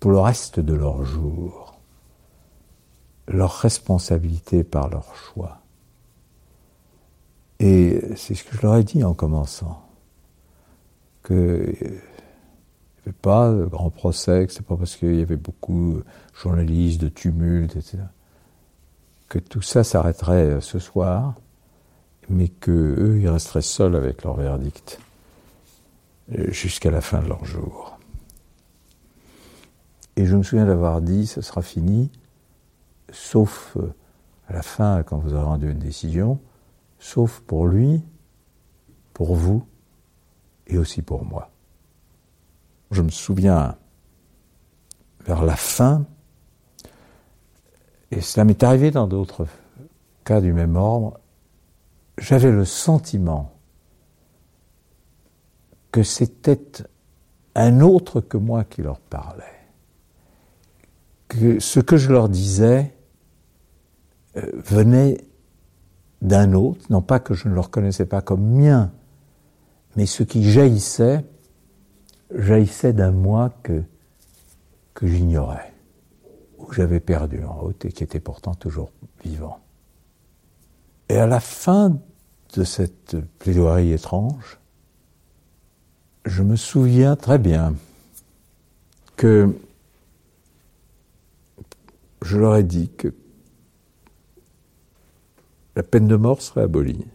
pour 0.00 0.12
le 0.12 0.20
reste 0.20 0.60
de 0.60 0.74
leur 0.74 1.04
jour 1.04 1.67
leur 3.28 3.52
responsabilité 3.52 4.64
par 4.64 4.88
leur 4.88 5.14
choix. 5.14 5.60
Et 7.60 8.00
c'est 8.16 8.34
ce 8.34 8.44
que 8.44 8.56
je 8.56 8.62
leur 8.62 8.76
ai 8.76 8.84
dit 8.84 9.04
en 9.04 9.14
commençant, 9.14 9.84
que 11.22 11.74
n'y 11.80 11.96
avait 13.06 13.12
pas 13.20 13.50
de 13.50 13.64
grand 13.64 13.90
procès, 13.90 14.46
que 14.46 14.52
c'est 14.52 14.64
pas 14.64 14.76
parce 14.76 14.96
qu'il 14.96 15.16
y 15.16 15.22
avait 15.22 15.36
beaucoup 15.36 15.94
de 15.94 16.04
journalistes, 16.40 17.00
de 17.00 17.08
tumultes, 17.08 17.76
etc., 17.76 17.98
que 19.28 19.38
tout 19.38 19.62
ça 19.62 19.84
s'arrêterait 19.84 20.60
ce 20.60 20.78
soir, 20.78 21.34
mais 22.30 22.48
que 22.48 22.70
eux, 22.70 23.18
ils 23.20 23.28
resteraient 23.28 23.62
seuls 23.62 23.94
avec 23.94 24.24
leur 24.24 24.34
verdict 24.34 25.00
jusqu'à 26.30 26.90
la 26.90 27.00
fin 27.00 27.20
de 27.20 27.28
leur 27.28 27.44
jour. 27.44 27.98
Et 30.16 30.26
je 30.26 30.34
me 30.36 30.42
souviens 30.42 30.66
d'avoir 30.66 31.00
dit, 31.00 31.26
ce 31.26 31.42
sera 31.42 31.62
fini, 31.62 32.10
sauf 33.10 33.76
euh, 33.76 33.92
à 34.48 34.52
la 34.52 34.62
fin, 34.62 35.02
quand 35.02 35.18
vous 35.18 35.34
aurez 35.34 35.44
rendu 35.44 35.70
une 35.70 35.78
décision, 35.78 36.40
sauf 36.98 37.40
pour 37.40 37.66
lui, 37.66 38.02
pour 39.12 39.34
vous 39.34 39.66
et 40.66 40.78
aussi 40.78 41.02
pour 41.02 41.24
moi. 41.24 41.50
Je 42.90 43.02
me 43.02 43.10
souviens, 43.10 43.76
vers 45.24 45.44
la 45.44 45.56
fin, 45.56 46.06
et 48.10 48.20
cela 48.20 48.44
m'est 48.44 48.62
arrivé 48.62 48.90
dans 48.90 49.06
d'autres 49.06 49.46
cas 50.24 50.40
du 50.40 50.52
même 50.52 50.76
ordre, 50.76 51.18
j'avais 52.16 52.50
le 52.50 52.64
sentiment 52.64 53.52
que 55.92 56.02
c'était 56.02 56.60
un 57.54 57.80
autre 57.80 58.20
que 58.20 58.36
moi 58.36 58.64
qui 58.64 58.82
leur 58.82 59.00
parlait. 59.00 59.44
Que 61.28 61.60
ce 61.60 61.80
que 61.80 61.96
je 61.96 62.10
leur 62.10 62.28
disais 62.28 62.94
venait 64.64 65.18
d'un 66.22 66.52
autre, 66.52 66.86
non 66.90 67.02
pas 67.02 67.20
que 67.20 67.34
je 67.34 67.48
ne 67.48 67.54
le 67.54 67.60
reconnaissais 67.60 68.06
pas 68.06 68.20
comme 68.20 68.42
mien, 68.42 68.90
mais 69.96 70.06
ce 70.06 70.22
qui 70.22 70.50
jaillissait, 70.50 71.24
jaillissait 72.34 72.92
d'un 72.92 73.12
moi 73.12 73.52
que, 73.62 73.82
que 74.94 75.06
j'ignorais, 75.06 75.72
ou 76.58 76.64
que 76.64 76.74
j'avais 76.74 77.00
perdu 77.00 77.44
en 77.44 77.54
route 77.54 77.84
et 77.84 77.92
qui 77.92 78.02
était 78.02 78.20
pourtant 78.20 78.54
toujours 78.54 78.90
vivant. 79.24 79.60
Et 81.08 81.16
à 81.16 81.26
la 81.26 81.40
fin 81.40 81.98
de 82.54 82.64
cette 82.64 83.16
plaidoirie 83.38 83.92
étrange, 83.92 84.58
je 86.24 86.42
me 86.42 86.56
souviens 86.56 87.16
très 87.16 87.38
bien 87.38 87.74
que 89.16 89.56
je 92.22 92.38
leur 92.38 92.56
ai 92.56 92.62
dit 92.62 92.90
que 92.90 93.14
la 95.78 95.84
peine 95.84 96.08
de 96.08 96.16
mort 96.16 96.42
serait 96.42 96.62
abolie. 96.62 97.06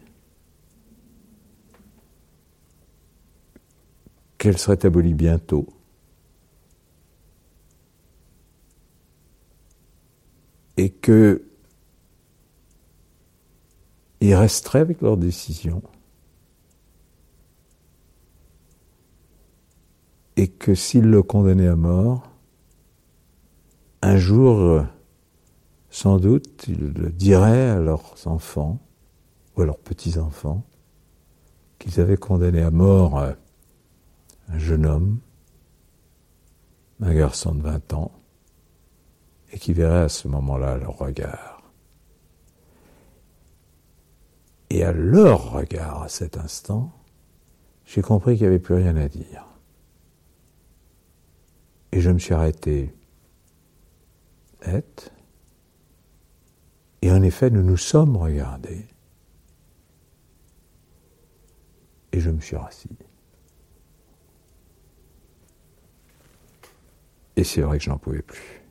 Qu'elle 4.38 4.56
serait 4.56 4.86
abolie 4.86 5.12
bientôt. 5.12 5.66
Et 10.78 10.88
que 10.88 11.44
ils 14.22 14.34
resteraient 14.34 14.80
avec 14.80 15.02
leur 15.02 15.18
décision. 15.18 15.82
Et 20.38 20.48
que 20.48 20.74
s'ils 20.74 21.04
le 21.04 21.22
condamnaient 21.22 21.68
à 21.68 21.76
mort, 21.76 22.30
un 24.00 24.16
jour, 24.16 24.86
sans 25.94 26.18
doute, 26.18 26.64
ils 26.66 26.92
diraient 27.12 27.70
à 27.70 27.78
leurs 27.78 28.26
enfants 28.26 28.80
ou 29.56 29.62
à 29.62 29.64
leurs 29.64 29.78
petits-enfants 29.78 30.64
qu'ils 31.78 32.00
avaient 32.00 32.16
condamné 32.16 32.62
à 32.62 32.72
mort 32.72 33.16
euh, 33.20 33.32
un 34.48 34.58
jeune 34.58 34.86
homme, 34.86 35.20
un 37.00 37.14
garçon 37.14 37.54
de 37.54 37.62
20 37.62 37.92
ans, 37.92 38.10
et 39.52 39.58
qui 39.60 39.72
verraient 39.72 40.02
à 40.02 40.08
ce 40.08 40.26
moment-là 40.26 40.78
leur 40.78 40.98
regard. 40.98 41.62
Et 44.70 44.82
à 44.82 44.90
leur 44.90 45.52
regard, 45.52 46.02
à 46.02 46.08
cet 46.08 46.36
instant, 46.38 46.90
j'ai 47.84 48.02
compris 48.02 48.34
qu'il 48.34 48.48
n'y 48.48 48.48
avait 48.48 48.58
plus 48.58 48.74
rien 48.74 48.96
à 48.96 49.08
dire. 49.08 49.46
Et 51.92 52.00
je 52.00 52.10
me 52.10 52.18
suis 52.18 52.34
arrêté. 52.34 52.92
Et 54.66 54.82
et 57.04 57.12
en 57.12 57.20
effet, 57.20 57.50
nous 57.50 57.62
nous 57.62 57.76
sommes 57.76 58.16
regardés. 58.16 58.86
Et 62.12 62.18
je 62.18 62.30
me 62.30 62.40
suis 62.40 62.56
rassis. 62.56 62.88
Et 67.36 67.44
c'est 67.44 67.60
vrai 67.60 67.76
que 67.76 67.84
je 67.84 67.90
n'en 67.90 67.98
pouvais 67.98 68.22
plus. 68.22 68.62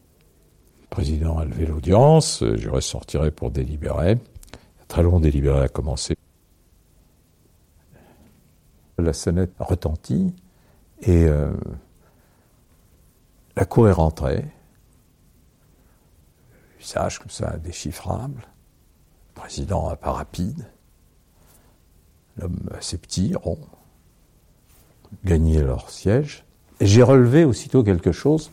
président 0.90 1.38
a 1.38 1.46
levé 1.46 1.68
l'audience, 1.68 2.44
je 2.44 2.70
ressortirai 2.70 3.30
pour 3.30 3.52
délibérer. 3.52 4.14
Un 4.14 4.86
très 4.88 5.04
long 5.04 5.20
délibéré 5.20 5.62
a 5.62 5.68
commencé. 5.68 6.16
La 8.98 9.14
sonnette 9.14 9.54
retentit 9.60 10.34
et 11.04 11.26
euh, 11.26 11.54
la 13.56 13.66
cour 13.66 13.88
est 13.88 13.92
rentrée. 13.92 14.44
Visage 16.84 17.20
comme 17.20 17.32
ça, 17.32 17.54
indéchiffrable. 17.56 18.48
Le 19.36 19.42
président 19.42 19.96
pas 19.96 20.12
rapide. 20.12 20.68
L'homme 22.38 22.70
assez 22.78 22.98
petit, 22.98 23.34
rond. 23.36 23.60
Gagné 25.26 25.64
leur 25.64 25.90
siège. 25.90 26.46
Et 26.80 26.86
j'ai 26.86 27.04
relevé 27.04 27.46
aussitôt 27.46 27.84
quelque 27.84 28.12
chose 28.12 28.52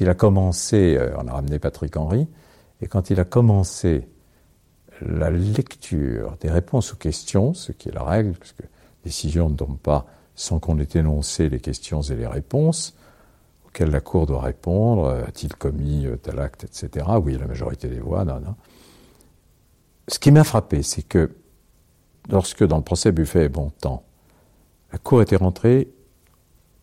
il 0.00 0.08
a 0.08 0.14
commencé, 0.14 0.96
euh, 0.96 1.10
on 1.18 1.26
a 1.26 1.32
ramené 1.32 1.58
Patrick 1.58 1.96
Henry, 1.96 2.26
et 2.80 2.86
quand 2.86 3.10
il 3.10 3.20
a 3.20 3.24
commencé 3.24 4.08
la 5.00 5.30
lecture 5.30 6.36
des 6.40 6.50
réponses 6.50 6.92
aux 6.92 6.96
questions, 6.96 7.54
ce 7.54 7.72
qui 7.72 7.88
est 7.88 7.92
la 7.92 8.02
règle, 8.02 8.32
puisque 8.32 8.62
décision 9.04 9.48
ne 9.48 9.56
tombe 9.56 9.78
pas 9.78 10.06
sans 10.34 10.58
qu'on 10.58 10.78
ait 10.78 10.88
énoncé 10.94 11.48
les 11.48 11.60
questions 11.60 12.02
et 12.02 12.14
les 12.14 12.26
réponses, 12.26 12.94
auxquelles 13.78 13.92
la 13.92 14.00
Cour 14.00 14.26
doit 14.26 14.40
répondre, 14.40 15.08
a-t-il 15.26 15.54
commis 15.54 16.06
euh, 16.06 16.16
tel 16.16 16.40
acte, 16.40 16.64
etc. 16.64 17.06
Oui, 17.22 17.38
la 17.38 17.46
majorité 17.46 17.88
des 17.88 18.00
voix, 18.00 18.24
non, 18.24 18.40
non. 18.40 18.56
Ce 20.08 20.18
qui 20.18 20.32
m'a 20.32 20.42
frappé, 20.42 20.82
c'est 20.82 21.02
que 21.02 21.30
lorsque 22.28 22.66
dans 22.66 22.78
le 22.78 22.82
procès 22.82 23.12
Buffet 23.12 23.44
et 23.44 23.48
Bontemps, 23.48 24.02
la 24.92 24.98
Cour 24.98 25.22
était 25.22 25.36
rentrée, 25.36 25.92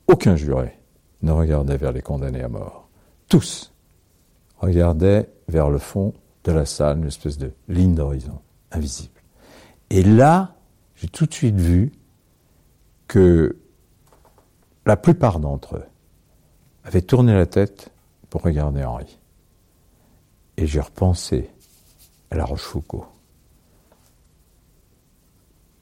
aucun 0.08 0.36
juré 0.38 0.80
ne 1.22 1.32
regardait 1.32 1.78
vers 1.78 1.92
les 1.92 2.02
condamnés 2.02 2.44
à 2.44 2.48
mort 2.48 2.88
tous 3.28 3.74
regardaient 4.60 5.30
vers 5.48 5.70
le 5.70 5.80
fond 5.80 6.14
de 6.44 6.52
la 6.52 6.66
salle, 6.66 7.00
une 7.00 7.08
espèce 7.08 7.38
de 7.38 7.52
ligne 7.68 7.96
d'horizon 7.96 8.40
invisible. 8.72 9.20
Et 9.90 10.04
là, 10.04 10.56
j'ai 10.96 11.08
tout 11.08 11.26
de 11.26 11.34
suite 11.34 11.60
vu 11.60 11.92
que 13.08 13.58
la 14.86 14.96
plupart 14.96 15.40
d'entre 15.40 15.78
eux 15.78 15.86
avaient 16.86 17.02
tourné 17.02 17.34
la 17.34 17.46
tête 17.46 17.90
pour 18.30 18.42
regarder 18.42 18.84
Henri. 18.84 19.18
Et 20.58 20.68
j'ai 20.68 20.80
repensé 20.80 21.50
à 22.32 22.36
la 22.36 22.46
Rochefoucauld. 22.46 23.04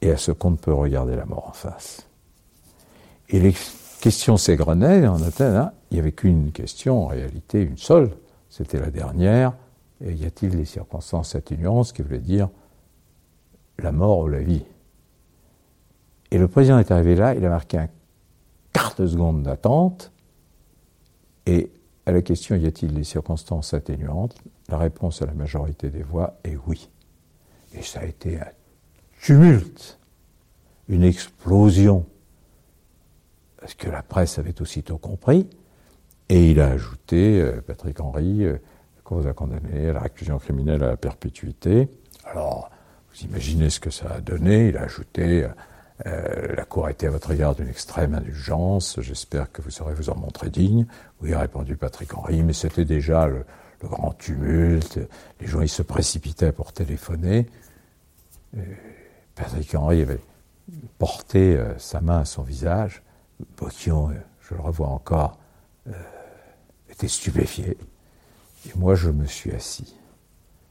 Et 0.00 0.10
à 0.10 0.16
ce 0.16 0.32
qu'on 0.32 0.50
ne 0.50 0.56
peut 0.56 0.72
regarder 0.72 1.14
la 1.14 1.24
mort 1.24 1.48
en 1.48 1.52
face. 1.52 2.06
Et 3.28 3.38
les 3.38 3.54
questions 4.00 4.36
s'égrenaient 4.36 5.06
en 5.06 5.22
Athènes, 5.22 5.56
hein, 5.56 5.72
il 5.90 5.94
n'y 5.94 6.00
avait 6.00 6.12
qu'une 6.12 6.52
question, 6.52 7.04
en 7.04 7.06
réalité 7.06 7.62
une 7.62 7.78
seule, 7.78 8.10
c'était 8.50 8.78
la 8.78 8.90
dernière, 8.90 9.54
y 10.00 10.26
a-t-il 10.26 10.56
des 10.56 10.64
circonstances 10.64 11.34
atténuantes, 11.34 11.92
qui 11.92 12.02
voulait 12.02 12.18
dire 12.18 12.48
la 13.78 13.92
mort 13.92 14.20
ou 14.20 14.28
la 14.28 14.40
vie? 14.40 14.64
Et 16.30 16.38
le 16.38 16.48
président 16.48 16.78
est 16.78 16.90
arrivé 16.90 17.14
là, 17.14 17.34
il 17.34 17.44
a 17.44 17.48
marqué 17.48 17.78
un 17.78 17.88
quart 18.72 18.94
de 18.96 19.06
seconde 19.06 19.42
d'attente, 19.42 20.12
et 21.46 21.70
à 22.06 22.12
la 22.12 22.22
question 22.22 22.56
y 22.56 22.66
a-t-il 22.66 22.94
des 22.94 23.04
circonstances 23.04 23.74
atténuantes, 23.74 24.36
la 24.68 24.78
réponse 24.78 25.22
à 25.22 25.26
la 25.26 25.32
majorité 25.32 25.90
des 25.90 26.02
voix 26.02 26.38
est 26.44 26.56
oui. 26.66 26.88
Et 27.74 27.82
ça 27.82 28.00
a 28.00 28.04
été 28.04 28.38
un 28.38 28.48
tumulte, 29.20 29.98
une 30.88 31.02
explosion, 31.02 32.06
parce 33.58 33.74
que 33.74 33.88
la 33.88 34.02
presse 34.02 34.38
avait 34.38 34.60
aussitôt 34.60 34.98
compris, 34.98 35.48
et 36.28 36.50
il 36.50 36.60
a 36.60 36.68
ajouté, 36.68 37.40
euh, 37.40 37.60
Patrick 37.60 38.00
Henry, 38.00 38.44
euh, 38.44 38.58
cause 39.04 39.26
à 39.26 39.34
condamner 39.34 39.90
à 39.90 39.92
la 39.92 40.00
réclusion 40.00 40.38
criminelle 40.38 40.82
à 40.82 40.88
la 40.88 40.96
perpétuité. 40.96 41.88
Alors, 42.24 42.70
vous 43.10 43.26
imaginez 43.26 43.70
ce 43.70 43.78
que 43.78 43.90
ça 43.90 44.14
a 44.14 44.20
donné. 44.20 44.68
Il 44.68 44.78
a 44.78 44.82
ajouté, 44.82 45.46
euh, 46.06 46.54
la 46.54 46.64
Cour 46.64 46.86
a 46.86 46.90
été 46.90 47.06
à 47.06 47.10
votre 47.10 47.30
égard 47.30 47.54
d'une 47.54 47.68
extrême 47.68 48.14
indulgence. 48.14 49.00
J'espère 49.00 49.50
que 49.50 49.62
vous 49.62 49.70
saurez 49.70 49.94
vous 49.94 50.10
en 50.10 50.16
montrer 50.16 50.50
digne. 50.50 50.86
Oui, 51.20 51.32
a 51.32 51.40
répondu 51.40 51.76
Patrick 51.76 52.16
Henry, 52.16 52.42
mais 52.42 52.52
c'était 52.52 52.84
déjà 52.84 53.26
le, 53.26 53.44
grand 53.82 54.12
tumulte. 54.12 54.98
Les 55.40 55.46
gens, 55.46 55.60
ils 55.60 55.68
se 55.68 55.82
précipitaient 55.82 56.52
pour 56.52 56.72
téléphoner. 56.72 57.46
Patrick 59.34 59.74
Henry 59.74 60.00
avait 60.00 60.20
porté 60.96 61.62
sa 61.76 62.00
main 62.00 62.20
à 62.20 62.24
son 62.24 62.42
visage. 62.42 63.02
Bottillon, 63.58 64.10
je 64.40 64.54
le 64.54 64.60
revois 64.62 64.88
encore, 64.88 65.38
était 66.88 67.08
stupéfié. 67.08 67.76
Et 68.66 68.72
moi, 68.74 68.94
je 68.94 69.10
me 69.10 69.26
suis 69.26 69.52
assis, 69.52 69.94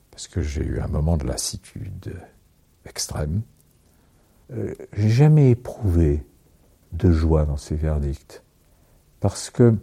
parce 0.10 0.28
que 0.28 0.42
j'ai 0.42 0.64
eu 0.64 0.80
un 0.80 0.88
moment 0.88 1.16
de 1.16 1.28
lassitude 1.28 2.16
extrême. 2.86 3.44
Euh, 4.52 4.74
j'ai 4.94 5.10
jamais 5.10 5.52
éprouvé 5.52 6.26
de 6.92 7.12
joie 7.12 7.46
dans 7.46 7.58
ces 7.58 7.76
verdicts, 7.76 8.44
parce 9.20 9.50
que 9.50 9.76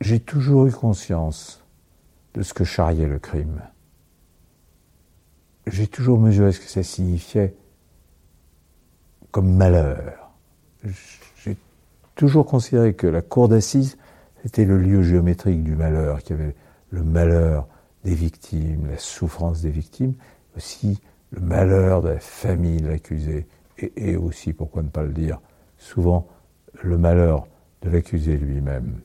j'ai 0.00 0.20
toujours 0.20 0.66
eu 0.66 0.72
conscience 0.72 1.64
de 2.34 2.42
ce 2.42 2.54
que 2.54 2.64
charriait 2.64 3.06
le 3.06 3.18
crime. 3.18 3.62
J'ai 5.66 5.86
toujours 5.86 6.18
mesuré 6.18 6.52
ce 6.52 6.60
que 6.60 6.68
ça 6.68 6.82
signifiait 6.82 7.54
comme 9.32 9.54
malheur 9.54 10.26
toujours 12.16 12.46
considéré 12.46 12.94
que 12.94 13.06
la 13.06 13.22
cour 13.22 13.48
d'assises 13.48 13.96
était 14.44 14.64
le 14.64 14.78
lieu 14.78 15.02
géométrique 15.02 15.62
du 15.62 15.76
malheur, 15.76 16.22
qu'il 16.22 16.36
y 16.36 16.40
avait 16.40 16.56
le 16.90 17.04
malheur 17.04 17.68
des 18.04 18.14
victimes, 18.14 18.88
la 18.90 18.98
souffrance 18.98 19.60
des 19.60 19.70
victimes, 19.70 20.14
aussi 20.56 21.00
le 21.30 21.40
malheur 21.40 22.02
de 22.02 22.08
la 22.08 22.20
famille 22.20 22.80
de 22.80 22.88
l'accusé, 22.88 23.46
et, 23.78 24.16
aussi, 24.16 24.52
pourquoi 24.52 24.82
ne 24.82 24.88
pas 24.88 25.02
le 25.02 25.12
dire, 25.12 25.40
souvent 25.76 26.26
le 26.82 26.96
malheur 26.96 27.46
de 27.82 27.90
l'accusé 27.90 28.36
lui-même. 28.36 29.00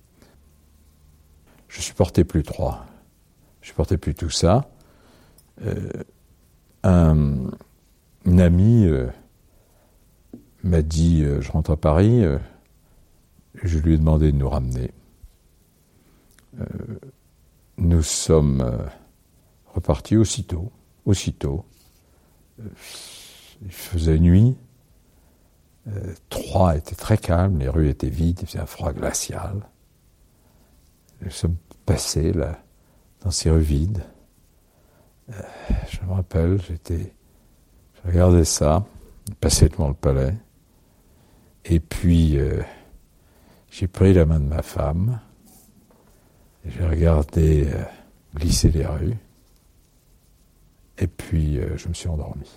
Je 1.67 1.81
supportais 1.81 2.23
plus 2.23 2.43
trois. 2.43 2.85
Je 3.61 3.69
supportais 3.69 3.97
plus 3.97 4.15
tout 4.15 4.29
ça. 4.29 4.69
Euh, 5.65 5.91
un, 6.83 7.51
ami 8.25 8.85
euh, 8.85 9.07
m'a 10.63 10.81
dit, 10.81 11.23
euh, 11.23 11.41
je 11.41 11.51
rentre 11.51 11.71
à 11.71 11.77
Paris, 11.77 12.23
je 13.55 13.79
lui 13.79 13.93
ai 13.93 13.97
demandé 13.97 14.31
de 14.31 14.37
nous 14.37 14.49
ramener. 14.49 14.91
Nous 17.77 18.03
sommes 18.03 18.89
repartis 19.73 20.17
aussitôt, 20.17 20.71
aussitôt. 21.05 21.65
Euh, 22.61 22.69
il 23.63 23.71
faisait 23.71 24.19
nuit. 24.19 24.55
Troyes 26.29 26.77
était 26.77 26.95
très 26.95 27.17
calme, 27.17 27.59
les 27.59 27.67
rues 27.67 27.89
étaient 27.89 28.09
vides, 28.09 28.39
il 28.41 28.47
faisait 28.47 28.59
un 28.59 28.65
froid 28.65 28.93
glacial. 28.93 29.61
Nous 31.21 31.31
sommes 31.31 31.57
passés 31.85 32.33
là, 32.33 32.59
dans 33.21 33.31
ces 33.31 33.49
rues 33.49 33.61
vides. 33.61 34.03
je 35.27 36.01
me 36.05 36.13
rappelle, 36.13 36.61
j'étais, 36.67 37.13
je 37.95 38.11
regardais 38.11 38.45
ça, 38.45 38.85
passé 39.39 39.69
devant 39.69 39.89
le 39.89 39.95
palais, 39.95 40.35
et 41.65 41.79
puis 41.79 42.37
j'ai 43.71 43.87
pris 43.87 44.13
la 44.13 44.25
main 44.25 44.39
de 44.39 44.45
ma 44.45 44.61
femme, 44.61 45.19
j'ai 46.65 46.85
regardé 46.85 47.67
euh, 47.67 47.83
glisser 48.35 48.69
les 48.69 48.85
rues, 48.85 49.17
et 51.01 51.07
puis 51.07 51.57
euh, 51.57 51.77
je 51.77 51.89
me 51.89 51.93
suis 51.93 52.07
endormi. 52.07 52.47